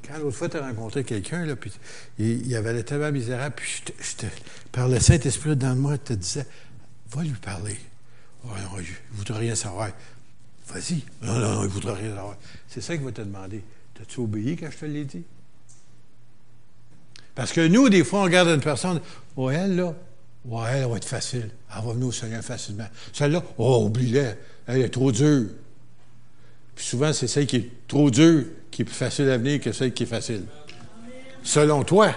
Quand 0.06 0.18
l'autre 0.18 0.36
fois, 0.36 0.48
tu 0.48 0.56
as 0.56 0.64
rencontré 0.64 1.02
quelqu'un, 1.02 1.56
puis 1.56 1.72
il, 2.18 2.54
avait 2.54 2.72
l'air 2.72 2.84
tellement 2.84 3.10
misérable, 3.10 3.54
puis 3.56 3.82
je 3.98 4.14
te, 4.14 4.26
par 4.70 4.88
le 4.88 5.00
Saint-Esprit 5.00 5.56
dans 5.56 5.74
moi, 5.74 5.98
te 5.98 6.12
disais, 6.12 6.46
va 7.10 7.22
lui 7.22 7.30
parler. 7.32 7.76
Oh, 8.44 8.50
il 8.78 8.82
ne 8.82 9.16
voudra 9.16 9.38
rien 9.38 9.54
savoir. 9.54 9.90
Vas-y. 10.68 11.02
Non, 11.22 11.34
non, 11.34 11.54
non, 11.54 11.60
il 11.62 11.66
ne 11.66 11.72
voudra 11.72 11.94
rien 11.94 12.14
savoir. 12.14 12.36
C'est 12.68 12.80
ça 12.80 12.96
qu'il 12.96 13.04
va 13.04 13.12
te 13.12 13.22
demander. 13.22 13.62
T'as-tu 13.94 14.20
obéi 14.20 14.56
quand 14.56 14.70
je 14.70 14.76
te 14.76 14.84
l'ai 14.84 15.04
dit? 15.04 15.24
Parce 17.34 17.52
que 17.52 17.66
nous, 17.66 17.88
des 17.88 18.04
fois, 18.04 18.20
on 18.20 18.24
regarde 18.24 18.48
une 18.48 18.60
personne, 18.60 19.00
oh, 19.36 19.50
elle, 19.50 19.76
là, 19.76 19.94
ouais, 20.46 20.70
elle 20.74 20.88
va 20.88 20.96
être 20.96 21.04
facile. 21.04 21.50
Elle 21.74 21.84
va 21.84 21.92
venir 21.92 22.08
au 22.08 22.12
Seigneur 22.12 22.42
facilement. 22.42 22.88
Celle-là, 23.12 23.42
oh, 23.58 23.84
oublie-la. 23.86 24.34
Elle 24.66 24.82
est 24.82 24.88
trop 24.88 25.12
dure. 25.12 25.48
Puis 26.74 26.84
souvent, 26.84 27.12
c'est 27.12 27.28
celle 27.28 27.46
qui 27.46 27.56
est 27.56 27.70
trop 27.88 28.10
dure 28.10 28.44
qui 28.70 28.82
est 28.82 28.84
plus 28.84 28.94
facile 28.94 29.30
à 29.30 29.38
venir 29.38 29.60
que 29.60 29.72
celle 29.72 29.94
qui 29.94 30.02
est 30.02 30.06
facile. 30.06 30.44
Selon 31.42 31.84
toi. 31.84 32.14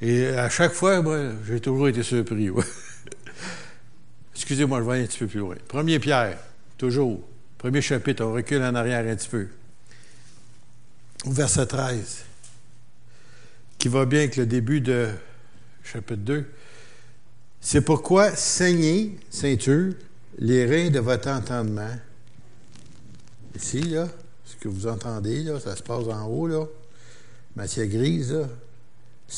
Et 0.00 0.26
à 0.28 0.50
chaque 0.50 0.72
fois, 0.72 1.00
moi, 1.00 1.18
j'ai 1.46 1.60
toujours 1.60 1.88
été 1.88 2.02
surpris. 2.02 2.50
Excusez-moi, 4.34 4.80
je 4.80 4.84
vais 4.84 4.92
aller 4.92 5.02
un 5.04 5.06
petit 5.06 5.18
peu 5.18 5.26
plus 5.26 5.40
loin. 5.40 5.56
Premier 5.68 5.98
Pierre, 5.98 6.38
toujours. 6.76 7.20
Premier 7.58 7.80
chapitre, 7.80 8.24
on 8.24 8.32
recule 8.32 8.62
en 8.62 8.74
arrière 8.74 9.06
un 9.06 9.16
petit 9.16 9.28
peu. 9.28 9.46
Au 11.24 11.30
verset 11.30 11.66
13, 11.66 12.24
qui 13.78 13.88
va 13.88 14.04
bien 14.04 14.20
avec 14.20 14.36
le 14.36 14.46
début 14.46 14.80
de 14.80 15.08
chapitre 15.82 16.20
2. 16.20 16.44
C'est 17.60 17.80
pourquoi 17.80 18.34
saignez, 18.36 19.18
ceinture, 19.30 19.94
les 20.38 20.66
reins 20.66 20.90
de 20.90 21.00
votre 21.00 21.28
entendement. 21.28 21.96
Ici, 23.54 23.80
là, 23.80 24.08
que 24.64 24.68
vous 24.70 24.86
entendez, 24.86 25.42
là, 25.42 25.60
ça 25.60 25.76
se 25.76 25.82
passe 25.82 26.06
en 26.06 26.26
haut, 26.26 26.46
là, 26.46 26.64
matière 27.54 27.86
grise, 27.86 28.32
là. 28.32 28.48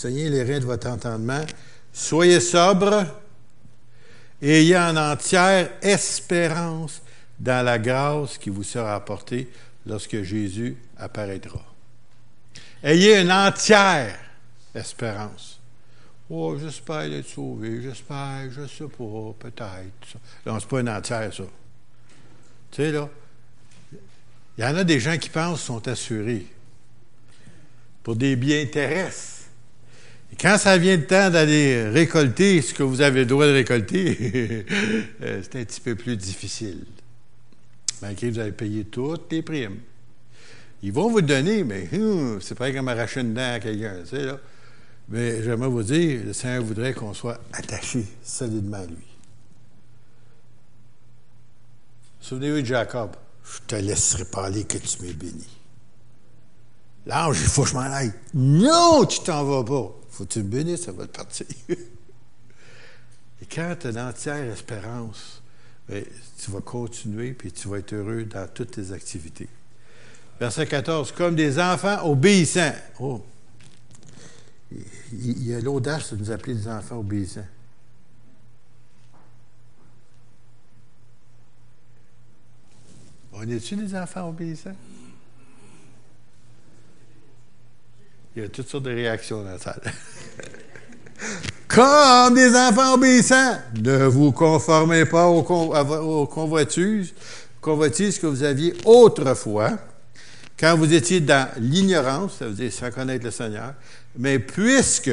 les 0.09 0.43
reins 0.45 0.61
de 0.61 0.65
votre 0.65 0.89
entendement. 0.89 1.45
Soyez 1.93 2.39
sobre 2.39 3.07
ayez 4.43 4.77
en 4.77 4.97
entière 4.97 5.71
espérance 5.83 7.03
dans 7.39 7.65
la 7.65 7.79
grâce 7.79 8.39
qui 8.39 8.51
vous 8.51 8.63
sera 8.63 8.95
apportée 8.95 9.49
lorsque 9.87 10.23
Jésus 10.23 10.77
apparaîtra. 10.97 11.65
Ayez 12.83 13.21
une 13.21 13.33
entière 13.33 14.19
espérance. 14.75 15.59
Oh, 16.29 16.57
j'espère 16.59 17.03
être 17.03 17.29
sauvé, 17.29 17.83
j'espère, 17.83 18.51
je 18.51 18.67
sais 18.67 18.85
pas, 18.85 19.35
peut-être. 19.39 20.19
Non, 20.45 20.59
c'est 20.59 20.69
pas 20.69 20.81
une 20.81 20.89
entière, 20.89 21.33
ça. 21.33 21.45
Tu 22.73 22.83
sais, 22.83 22.93
là, 22.93 23.09
il 24.59 24.65
y 24.65 24.67
en 24.67 24.75
a 24.77 24.85
des 24.85 24.99
gens 24.99 25.17
qui 25.19 25.29
pensent 25.29 25.63
sont 25.63 25.87
assurés 25.87 26.47
pour 28.03 28.17
des 28.17 28.35
biens 28.35 28.67
terrestres. 28.67 29.36
Quand 30.39 30.59
ça 30.59 30.77
vient 30.77 30.97
le 30.97 31.07
temps 31.07 31.31
d'aller 31.31 31.89
récolter 31.89 32.61
ce 32.61 32.75
que 32.75 32.83
vous 32.83 33.01
avez 33.01 33.21
le 33.21 33.27
droit 33.27 33.47
de 33.47 33.53
récolter, 33.53 34.67
euh, 35.23 35.41
c'est 35.43 35.61
un 35.61 35.65
petit 35.65 35.81
peu 35.81 35.95
plus 35.95 36.17
difficile. 36.17 36.85
Malgré 38.03 38.29
que 38.29 38.35
vous 38.35 38.39
avez 38.41 38.53
payé 38.53 38.85
toutes 38.85 39.33
les 39.33 39.43
primes. 39.43 39.79
Ils 40.83 40.93
vont 40.93 41.11
vous 41.11 41.23
donner, 41.23 41.65
mais 41.65 41.89
hum, 41.95 42.39
c'est 42.41 42.55
pas 42.55 42.71
comme 42.71 42.89
arracher 42.89 43.21
une 43.21 43.33
dent 43.33 43.55
à 43.55 43.61
quelqu'un, 43.61 44.03
tu 44.03 44.17
sais. 44.17 44.27
Mais 45.09 45.43
j'aimerais 45.43 45.69
vous 45.69 45.83
dire, 45.83 46.21
le 46.27 46.33
Seigneur 46.33 46.63
voudrait 46.63 46.93
qu'on 46.93 47.15
soit 47.15 47.41
attaché 47.53 48.05
solidement 48.23 48.79
à 48.79 48.87
lui. 48.87 49.07
Souvenez-vous 52.21 52.61
de 52.61 52.67
Jacob. 52.67 53.11
Je 53.45 53.61
te 53.67 53.77
laisserai 53.77 54.25
parler 54.25 54.65
que 54.65 54.79
tu 54.79 55.03
m'es 55.03 55.13
béni. 55.13 55.47
L'ange, 57.07 57.41
il 57.41 57.47
faut 57.47 57.63
que 57.63 57.69
je 57.69 57.75
m'en 57.75 57.81
aille. 57.81 58.13
Non, 58.35 59.07
tu 59.07 59.21
t'en 59.21 59.45
vas 59.45 59.63
pas. 59.63 59.95
Faut 60.11 60.25
que 60.25 60.33
tu 60.33 60.41
me 60.41 60.49
bénisses, 60.49 60.83
ça 60.83 60.93
va 60.93 61.07
te 61.07 61.17
partir. 61.17 61.47
Et 61.69 63.47
quand 63.47 63.77
tu 63.79 63.87
as 63.87 63.93
l'entière 63.93 64.53
espérance, 64.53 65.41
ben, 65.89 66.05
tu 66.39 66.51
vas 66.51 66.61
continuer 66.61 67.33
puis 67.33 67.53
tu 67.53 67.69
vas 67.69 67.79
être 67.79 67.93
heureux 67.93 68.25
dans 68.25 68.49
toutes 68.53 68.73
tes 68.73 68.91
activités. 68.93 69.49
Verset 70.41 70.67
14, 70.67 71.13
comme 71.13 71.37
des 71.37 71.61
enfants 71.61 72.05
obéissants. 72.05 72.75
Oh, 72.99 73.25
il 75.13 75.47
y 75.47 75.55
a 75.55 75.61
l'audace 75.61 76.13
de 76.13 76.19
nous 76.19 76.31
appeler 76.31 76.55
des 76.55 76.69
enfants 76.69 76.99
obéissants. 76.99 77.47
On 83.33 83.43
est-tu 83.49 83.77
des 83.77 83.95
enfants 83.95 84.29
obéissants? 84.29 84.75
Il 88.37 88.43
y 88.43 88.45
a 88.45 88.49
toutes 88.51 88.69
sortes 88.69 88.85
de 88.85 88.91
réactions 88.91 89.43
dans 89.43 89.53
la 89.53 89.59
salle. 89.59 89.81
Comme 91.69 92.35
des 92.35 92.55
enfants 92.55 92.93
obéissants, 92.93 93.57
ne 93.83 94.05
vous 94.05 94.31
conformez 94.31 95.07
pas 95.07 95.27
aux, 95.27 96.27
convoitises, 96.27 97.15
convoitises 97.63 98.19
que 98.19 98.27
vous 98.27 98.43
aviez 98.43 98.75
autrefois, 98.85 99.79
quand 100.59 100.77
vous 100.77 100.93
étiez 100.93 101.21
dans 101.21 101.49
l'ignorance, 101.59 102.37
ça 102.39 102.47
veut 102.47 102.53
dire 102.53 102.71
sans 102.71 102.91
connaître 102.91 103.25
le 103.25 103.31
Seigneur, 103.31 103.73
mais 104.19 104.39
puisque 104.39 105.13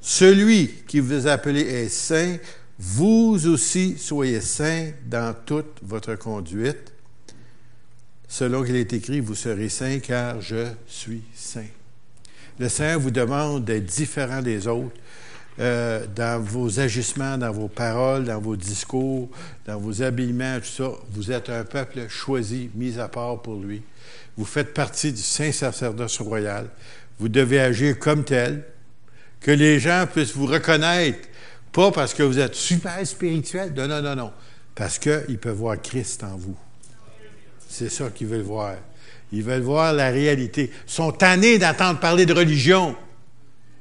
celui 0.00 0.82
qui 0.88 0.98
vous 0.98 1.28
a 1.28 1.32
appelé 1.32 1.60
est 1.60 1.88
saint, 1.88 2.38
vous 2.76 3.46
aussi 3.46 3.96
soyez 3.98 4.40
saints 4.40 4.90
dans 5.06 5.32
toute 5.46 5.78
votre 5.80 6.16
conduite. 6.16 6.92
Selon 8.26 8.64
qu'il 8.64 8.74
est 8.74 8.92
écrit, 8.92 9.20
vous 9.20 9.36
serez 9.36 9.68
saints 9.68 10.00
car 10.00 10.40
je 10.40 10.66
suis 10.88 11.22
saint. 11.36 11.66
Le 12.62 12.68
Seigneur 12.68 13.00
vous 13.00 13.10
demande 13.10 13.64
d'être 13.64 13.86
différent 13.86 14.40
des 14.40 14.68
autres 14.68 14.94
euh, 15.58 16.06
dans 16.14 16.40
vos 16.40 16.78
agissements, 16.78 17.36
dans 17.36 17.50
vos 17.50 17.66
paroles, 17.66 18.22
dans 18.22 18.40
vos 18.40 18.54
discours, 18.54 19.28
dans 19.66 19.80
vos 19.80 20.00
habillements, 20.00 20.60
tout 20.60 20.66
ça. 20.66 20.92
Vous 21.10 21.32
êtes 21.32 21.50
un 21.50 21.64
peuple 21.64 22.06
choisi, 22.08 22.70
mis 22.76 23.00
à 23.00 23.08
part 23.08 23.42
pour 23.42 23.56
lui. 23.56 23.82
Vous 24.36 24.44
faites 24.44 24.74
partie 24.74 25.10
du 25.10 25.22
saint 25.22 25.50
sacerdoce 25.50 26.20
royal. 26.20 26.68
Vous 27.18 27.28
devez 27.28 27.58
agir 27.58 27.98
comme 27.98 28.22
tel, 28.22 28.62
que 29.40 29.50
les 29.50 29.80
gens 29.80 30.06
puissent 30.06 30.36
vous 30.36 30.46
reconnaître, 30.46 31.28
pas 31.72 31.90
parce 31.90 32.14
que 32.14 32.22
vous 32.22 32.38
êtes 32.38 32.54
super 32.54 33.04
spirituel, 33.04 33.72
non, 33.76 33.88
non, 33.88 34.02
non, 34.02 34.14
non, 34.14 34.32
parce 34.76 35.00
qu'ils 35.00 35.38
peuvent 35.40 35.56
voir 35.56 35.82
Christ 35.82 36.22
en 36.22 36.36
vous. 36.36 36.56
C'est 37.68 37.88
ça 37.88 38.08
qu'ils 38.10 38.28
veulent 38.28 38.42
voir. 38.42 38.76
Ils 39.32 39.42
veulent 39.42 39.62
voir 39.62 39.92
la 39.92 40.10
réalité. 40.10 40.70
Ils 40.86 40.92
sont 40.92 41.10
tannés 41.10 41.58
d'entendre 41.58 41.98
parler 41.98 42.26
de 42.26 42.34
religion. 42.34 42.94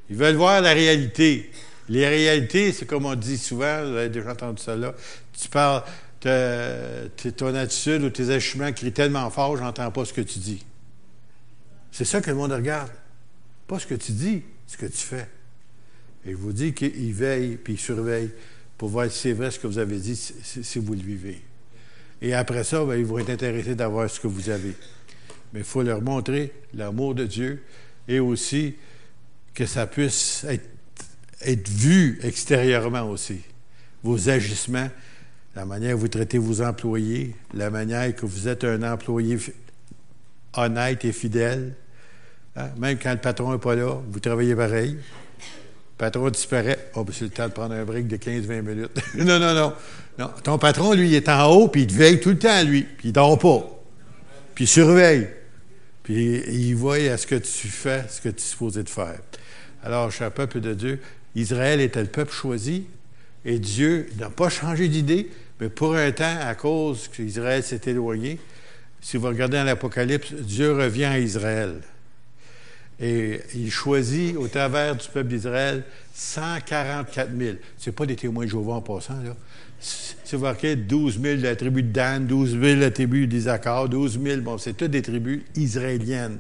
Ils 0.10 0.16
veulent 0.16 0.36
voir 0.36 0.62
la 0.62 0.74
réalité. 0.74 1.52
Les 1.90 2.08
réalités, 2.08 2.72
c'est 2.72 2.86
comme 2.86 3.06
on 3.06 3.16
dit 3.16 3.38
souvent, 3.38 3.84
vous 3.84 3.98
avez 3.98 4.10
déjà 4.10 4.32
entendu 4.32 4.62
ça 4.62 4.76
là, 4.76 4.94
tu 5.38 5.50
parles, 5.50 5.84
ton 6.22 7.56
attitude 7.56 8.04
ou 8.04 8.10
tes 8.10 8.30
agissements 8.30 8.72
crient 8.72 8.94
tellement 8.94 9.30
fort, 9.30 9.58
je 9.58 9.64
n'entends 9.64 9.92
pas 9.92 10.06
ce 10.06 10.14
que 10.14 10.22
tu 10.22 10.40
dis. 10.40 10.64
C'est 11.92 12.06
ça 12.06 12.22
que 12.22 12.30
le 12.30 12.38
monde 12.38 12.54
regarde. 12.54 12.92
Pas 13.68 13.80
ce 13.80 13.88
que 13.88 13.96
tu 13.96 14.12
dis, 14.12 14.44
ce 14.68 14.78
que 14.78 14.86
tu 14.86 14.98
fais. 14.98 15.28
Et 16.26 16.32
je 16.32 16.38
vous 16.38 16.54
dis 16.54 16.74
qu'il 16.74 17.14
veille 17.14 17.58
puis 17.58 17.74
il 17.74 17.80
surveille 17.80 18.30
pour 18.78 18.90
voir 18.90 19.12
si 19.12 19.18
c'est 19.18 19.34
vrai 19.34 19.52
ce 19.52 19.60
que 19.60 19.68
vous 19.68 19.80
avez 19.80 19.98
dit, 19.98 20.16
si, 20.16 20.80
vous 20.80 20.94
le 20.94 21.02
vivez. 21.02 21.42
Et 22.22 22.34
après 22.34 22.64
ça, 22.64 22.84
bien, 22.86 22.96
ils 22.96 23.06
vont 23.06 23.20
être 23.20 23.30
intéressés 23.30 23.76
d'avoir 23.76 24.10
ce 24.10 24.20
que 24.20 24.28
vous 24.28 24.50
avez. 24.50 24.76
Mais 25.54 25.60
il 25.60 25.66
faut 25.66 25.84
leur 25.84 26.02
montrer 26.02 26.54
l'amour 26.74 27.16
de 27.16 27.26
Dieu 27.26 27.64
et 28.08 28.20
aussi 28.20 28.76
que 29.54 29.66
ça 29.66 29.88
puisse 29.88 30.46
être, 30.46 31.70
vu 31.70 32.20
extérieurement 32.24 33.10
aussi. 33.10 33.42
Vos 34.04 34.30
agissements, 34.30 34.90
la 35.56 35.66
manière 35.66 35.96
que 35.96 36.00
vous 36.00 36.08
traitez 36.08 36.38
vos 36.38 36.62
employés, 36.62 37.36
la 37.54 37.70
manière 37.70 38.16
que 38.16 38.26
vous 38.26 38.48
êtes 38.48 38.64
un 38.64 38.84
employé 38.84 39.38
honnête 40.54 41.04
et 41.04 41.12
fidèle, 41.12 41.76
Hein? 42.56 42.70
Même 42.78 42.98
quand 42.98 43.12
le 43.12 43.18
patron 43.18 43.52
n'est 43.54 43.60
pas 43.60 43.76
là, 43.76 44.02
vous 44.08 44.20
travaillez 44.20 44.56
pareil. 44.56 44.92
Le 44.92 45.98
patron 45.98 46.30
disparaît. 46.30 46.90
Oh, 46.96 47.04
ben 47.04 47.14
c'est 47.14 47.26
le 47.26 47.30
temps 47.30 47.48
de 47.48 47.54
prendre 47.54 47.74
un 47.74 47.84
break 47.84 48.08
de 48.08 48.18
15-20 48.18 48.62
minutes. 48.62 48.92
non, 49.16 49.40
non, 49.40 49.54
non, 49.54 49.74
non. 50.18 50.30
Ton 50.44 50.58
patron, 50.58 50.94
lui, 50.94 51.10
il 51.10 51.16
est 51.16 51.30
en 51.30 51.50
haut, 51.52 51.68
puis 51.68 51.82
il 51.82 51.88
te 51.88 51.94
veille 51.94 52.20
tout 52.20 52.30
le 52.30 52.40
temps, 52.40 52.64
lui. 52.64 52.84
Puis 52.84 53.10
il 53.10 53.14
dort 53.14 53.38
pas. 53.38 53.64
Puis 54.56 54.66
il 54.66 54.68
surveille. 54.68 55.30
Puis 56.04 56.44
il 56.48 56.74
voit 56.76 56.96
à 56.96 57.18
ce 57.18 57.28
que 57.28 57.36
tu 57.36 57.68
fais, 57.68 58.06
ce 58.10 58.22
que 58.22 58.30
tu 58.30 58.38
es 58.38 58.40
supposé 58.40 58.84
de 58.84 58.90
faire. 58.90 59.20
Alors, 59.84 60.12
cher 60.12 60.32
peuple 60.32 60.60
de 60.60 60.74
Dieu, 60.74 61.00
Israël 61.36 61.82
était 61.82 62.02
le 62.02 62.08
peuple 62.08 62.34
choisi, 62.34 62.86
et 63.46 63.60
Dieu 63.60 64.08
n'a 64.20 64.30
pas 64.30 64.50
changé 64.50 64.88
d'idée, 64.88 65.30
mais 65.60 65.70
pour 65.70 65.96
un 65.96 66.12
temps, 66.12 66.38
à 66.42 66.56
cause 66.56 67.08
qu'Israël 67.08 67.64
s'est 67.64 67.82
éloigné, 67.86 68.40
si 69.02 69.18
vous 69.18 69.28
regardez 69.28 69.58
dans 69.58 69.64
l'Apocalypse, 69.64 70.34
Dieu 70.34 70.74
revient 70.74 71.06
à 71.06 71.20
Israël. 71.20 71.82
Et 73.00 73.42
il 73.56 73.72
choisit 73.72 74.38
au 74.38 74.48
travers 74.48 74.96
du 74.96 75.08
peuple 75.08 75.30
d'Israël 75.30 75.84
144 76.14 77.30
000. 77.36 77.56
Ce 77.78 77.90
pas 77.90 78.06
des 78.06 78.16
témoins 78.16 78.46
de 78.46 78.52
Jéhovah 78.52 78.74
en 78.74 78.82
passant, 78.82 79.20
là. 79.24 79.36
C'est 79.82 80.38
marqué 80.38 80.76
12 80.76 81.20
000 81.22 81.38
de 81.38 81.44
la 81.44 81.56
tribu 81.56 81.84
de 81.84 81.92
Dan, 81.92 82.28
12 82.28 82.52
000 82.52 82.62
de 82.62 82.82
la 82.82 82.92
tribu 82.92 83.28
d'Isaacar, 83.28 83.90
12 83.90 84.20
000, 84.24 84.42
bon, 84.42 84.58
c'est 84.58 84.74
toutes 84.74 84.92
des 84.92 85.02
tribus 85.02 85.42
israéliennes, 85.56 86.40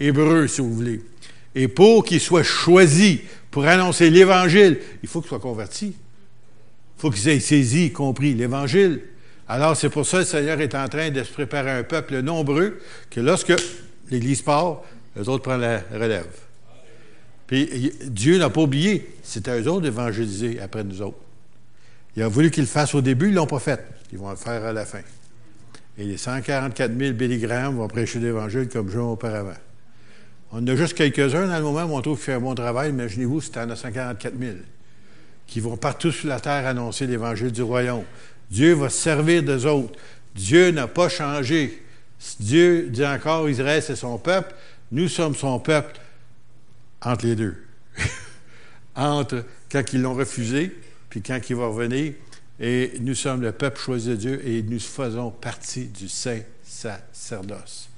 hébreux, 0.00 0.48
si 0.48 0.60
vous 0.60 0.74
voulez. 0.74 1.02
Et 1.54 1.68
pour 1.68 2.04
qu'ils 2.04 2.20
soient 2.20 2.42
choisis 2.42 3.18
pour 3.50 3.66
annoncer 3.66 4.10
l'Évangile, 4.10 4.78
il 5.02 5.08
faut 5.08 5.20
qu'ils 5.20 5.28
soient 5.28 5.40
convertis. 5.40 5.94
Il 5.94 7.00
faut 7.00 7.10
qu'ils 7.10 7.28
aient 7.28 7.40
saisi, 7.40 7.92
compris 7.92 8.34
l'Évangile. 8.34 9.00
Alors, 9.48 9.76
c'est 9.76 9.90
pour 9.90 10.06
ça 10.06 10.18
que 10.18 10.22
le 10.22 10.26
Seigneur 10.26 10.60
est 10.60 10.74
en 10.74 10.88
train 10.88 11.10
de 11.10 11.22
se 11.22 11.32
préparer 11.32 11.70
un 11.70 11.82
peuple 11.82 12.20
nombreux 12.20 12.80
que 13.10 13.20
lorsque 13.20 13.52
l'Église 14.10 14.42
part, 14.42 14.82
eux 15.18 15.28
autres 15.28 15.42
prennent 15.42 15.60
la 15.60 15.82
relève. 15.92 16.26
Puis 17.46 17.92
Dieu 18.06 18.38
n'a 18.38 18.48
pas 18.48 18.60
oublié, 18.60 19.08
c'était 19.24 19.60
eux 19.60 19.68
autres 19.68 19.82
d'évangéliser 19.82 20.60
après 20.60 20.84
nous 20.84 21.02
autres. 21.02 21.18
Il 22.16 22.22
a 22.22 22.28
voulu 22.28 22.50
qu'ils 22.50 22.64
le 22.64 22.68
fassent 22.68 22.94
au 22.94 23.00
début, 23.00 23.26
ils 23.26 23.32
ne 23.32 23.36
l'ont 23.36 23.46
pas 23.46 23.58
fait. 23.58 23.84
Ils 24.12 24.18
vont 24.18 24.30
le 24.30 24.36
faire 24.36 24.64
à 24.64 24.72
la 24.72 24.84
fin. 24.84 25.00
Et 25.98 26.04
les 26.04 26.16
144 26.16 26.96
000 26.98 27.12
Billy 27.12 27.44
vont 27.46 27.88
prêcher 27.88 28.18
l'Évangile 28.18 28.68
comme 28.68 28.90
Jean 28.90 29.12
auparavant. 29.12 29.54
On 30.52 30.58
en 30.58 30.66
a 30.66 30.74
juste 30.74 30.94
quelques-uns 30.94 31.46
dans 31.46 31.58
le 31.58 31.62
moment 31.62 31.84
où 31.84 31.96
on 31.96 32.02
trouve 32.02 32.16
qu'il 32.16 32.24
fait 32.24 32.32
un 32.32 32.40
bon 32.40 32.54
travail. 32.54 32.90
Imaginez-vous, 32.90 33.40
c'était 33.40 33.60
en 33.60 33.70
a 33.70 33.76
144 33.76 34.38
000 34.38 34.52
qui 35.46 35.60
vont 35.60 35.76
partout 35.76 36.12
sur 36.12 36.28
la 36.28 36.40
terre 36.40 36.66
annoncer 36.66 37.06
l'Évangile 37.06 37.52
du 37.52 37.62
royaume. 37.62 38.04
Dieu 38.50 38.72
va 38.74 38.88
servir 38.88 39.42
des 39.42 39.66
autres. 39.66 39.98
Dieu 40.34 40.70
n'a 40.70 40.86
pas 40.86 41.08
changé. 41.08 41.82
Dieu 42.38 42.88
dit 42.88 43.04
encore, 43.04 43.48
Israël, 43.48 43.82
c'est 43.82 43.96
son 43.96 44.18
peuple. 44.18 44.54
Nous 44.92 45.08
sommes 45.08 45.34
son 45.34 45.58
peuple 45.58 46.00
entre 47.02 47.26
les 47.26 47.36
deux. 47.36 47.56
entre 48.96 49.44
quand 49.70 49.92
ils 49.92 50.02
l'ont 50.02 50.14
refusé, 50.14 50.74
puis 51.10 51.20
quand 51.20 51.38
il 51.50 51.56
va 51.56 51.66
revenir. 51.66 52.14
Et 52.58 52.92
nous 53.00 53.14
sommes 53.14 53.40
le 53.40 53.52
peuple 53.52 53.78
choisi 53.78 54.10
de 54.10 54.16
Dieu 54.16 54.46
et 54.46 54.62
nous 54.62 54.78
faisons 54.78 55.30
partie 55.30 55.86
du 55.86 56.08
saint 56.08 56.40
sacerdoce. 56.62 57.88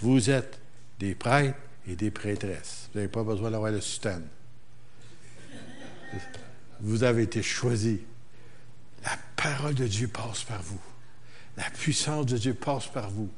Vous 0.00 0.30
êtes 0.30 0.58
des 1.00 1.14
prêtres 1.14 1.58
et 1.88 1.96
des 1.96 2.10
prêtresses. 2.10 2.88
Vous 2.92 2.98
n'avez 2.98 3.10
pas 3.10 3.24
besoin 3.24 3.50
d'avoir 3.50 3.72
le 3.72 3.80
soutane. 3.80 4.24
Vous 6.80 7.02
avez 7.02 7.24
été 7.24 7.42
choisis. 7.42 7.98
La 9.04 9.18
parole 9.36 9.74
de 9.74 9.86
Dieu 9.86 10.08
passe 10.08 10.44
par 10.44 10.62
vous. 10.62 10.80
La 11.56 11.68
puissance 11.70 12.26
de 12.26 12.38
Dieu 12.38 12.54
passe 12.54 12.86
par 12.86 13.10
vous. 13.10 13.28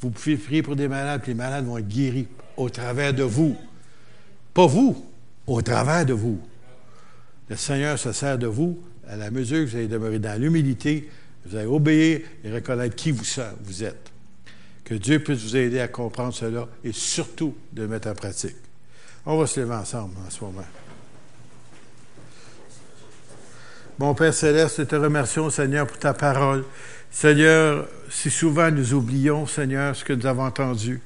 Vous 0.00 0.10
pouvez 0.10 0.36
prier 0.36 0.62
pour 0.62 0.76
des 0.76 0.88
malades, 0.88 1.22
puis 1.22 1.32
les 1.32 1.38
malades 1.38 1.66
vont 1.66 1.78
être 1.78 1.88
guéris 1.88 2.28
au 2.56 2.68
travers 2.68 3.14
de 3.14 3.22
vous. 3.22 3.56
Pas 4.52 4.66
vous, 4.66 5.04
au 5.46 5.62
travers 5.62 6.04
de 6.04 6.12
vous. 6.12 6.40
Le 7.48 7.56
Seigneur 7.56 7.98
se 7.98 8.12
sert 8.12 8.38
de 8.38 8.46
vous 8.46 8.82
à 9.06 9.16
la 9.16 9.30
mesure 9.30 9.64
que 9.64 9.70
vous 9.70 9.76
allez 9.76 9.88
demeurer 9.88 10.18
dans 10.18 10.40
l'humilité, 10.40 11.08
vous 11.46 11.56
allez 11.56 11.66
obéir 11.66 12.20
et 12.42 12.52
reconnaître 12.52 12.96
qui 12.96 13.10
vous, 13.10 13.84
êtes. 13.84 14.12
Que 14.84 14.94
Dieu 14.94 15.18
puisse 15.22 15.42
vous 15.42 15.56
aider 15.56 15.80
à 15.80 15.88
comprendre 15.88 16.32
cela 16.32 16.68
et 16.82 16.92
surtout 16.92 17.54
de 17.72 17.82
le 17.82 17.88
mettre 17.88 18.08
en 18.08 18.14
pratique. 18.14 18.56
On 19.26 19.38
va 19.38 19.46
se 19.46 19.60
lever 19.60 19.74
ensemble 19.74 20.14
en 20.26 20.30
ce 20.30 20.44
moment. 20.44 20.64
Mon 23.98 24.14
Père 24.14 24.34
céleste, 24.34 24.80
nous 24.80 24.84
te 24.86 24.96
remercions, 24.96 25.50
Seigneur, 25.50 25.86
pour 25.86 25.98
ta 25.98 26.14
parole. 26.14 26.64
Seigneur, 27.10 27.86
si 28.10 28.28
souvent 28.28 28.70
nous 28.70 28.92
oublions, 28.92 29.46
Seigneur, 29.46 29.94
ce 29.94 30.04
que 30.04 30.12
nous 30.12 30.26
avons 30.26 30.44
entendu, 30.44 31.00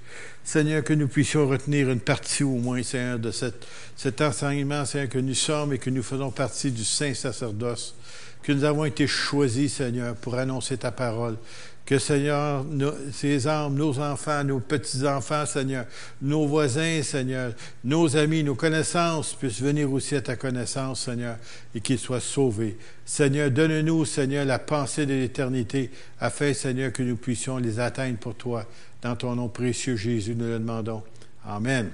Seigneur, 0.48 0.82
que 0.82 0.94
nous 0.94 1.08
puissions 1.08 1.46
retenir 1.46 1.90
une 1.90 2.00
partie 2.00 2.42
au 2.42 2.56
moins, 2.56 2.82
Seigneur, 2.82 3.18
de 3.18 3.30
cet 3.30 4.22
enseignement, 4.22 4.87
Seigneur, 4.87 5.11
que 5.11 5.18
nous 5.18 5.34
sommes 5.34 5.74
et 5.74 5.78
que 5.78 5.90
nous 5.90 6.02
faisons 6.02 6.30
partie 6.30 6.70
du 6.70 6.84
Saint 6.84 7.12
sacerdoce, 7.12 7.94
que 8.42 8.52
nous 8.52 8.64
avons 8.64 8.87
été 8.87 9.06
choisis, 9.06 9.74
Seigneur, 9.74 10.14
pour 10.14 10.37
annoncer 10.37 10.78
ta 10.78 10.90
parole. 10.90 11.37
Que, 11.84 11.98
Seigneur, 11.98 12.64
ces 13.12 13.46
âmes, 13.46 13.74
nos 13.74 13.98
enfants, 13.98 14.42
nos 14.42 14.61
petits-enfants, 14.61 15.44
Seigneur, 15.44 15.84
nos 16.22 16.46
voisins, 16.46 17.02
Seigneur, 17.02 17.52
nos 17.84 18.16
amis, 18.16 18.42
nos 18.42 18.54
connaissances 18.54 19.34
puissent 19.34 19.61
venir 19.61 19.92
aussi 19.92 20.16
à 20.16 20.22
ta 20.22 20.37
connaissance, 20.37 21.04
Seigneur, 21.04 21.37
et 21.74 21.80
qu'ils 21.82 21.98
soient 21.98 22.20
sauvés. 22.20 22.78
Seigneur, 23.04 23.50
donne-nous, 23.50 24.06
Seigneur, 24.06 24.46
la 24.46 24.58
pensée 24.58 25.04
de 25.04 25.12
l'éternité, 25.12 25.90
afin, 26.20 26.54
Seigneur, 26.54 26.90
que 26.90 27.02
nous 27.02 27.16
puissions 27.16 27.58
les 27.58 27.80
atteindre 27.80 28.16
pour 28.16 28.34
toi. 28.34 28.66
Dans 29.02 29.14
ton 29.14 29.37
nom 29.37 29.48
précieux, 29.48 29.96
Jésus, 29.96 30.34
nous 30.34 30.46
le 30.46 30.58
demandons. 30.58 31.02
Amen. 31.46 31.90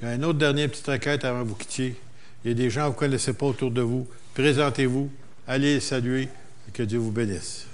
Il 0.00 0.08
y 0.08 0.10
a 0.10 0.14
un 0.14 0.22
autre 0.22 0.38
dernier 0.38 0.68
petite 0.68 0.86
requête 0.86 1.24
avant 1.24 1.42
que 1.42 1.48
vous 1.48 1.54
quittiez. 1.54 1.96
Il 2.44 2.48
y 2.48 2.50
a 2.52 2.54
des 2.54 2.68
gens 2.68 2.82
que 2.82 2.86
vous 2.86 2.92
ne 2.92 2.98
connaissez 2.98 3.32
pas 3.32 3.46
autour 3.46 3.70
de 3.70 3.80
vous. 3.80 4.06
Présentez-vous, 4.34 5.10
allez 5.48 5.74
les 5.74 5.80
saluer 5.80 6.28
et 6.68 6.72
que 6.72 6.82
Dieu 6.82 6.98
vous 6.98 7.12
bénisse. 7.12 7.65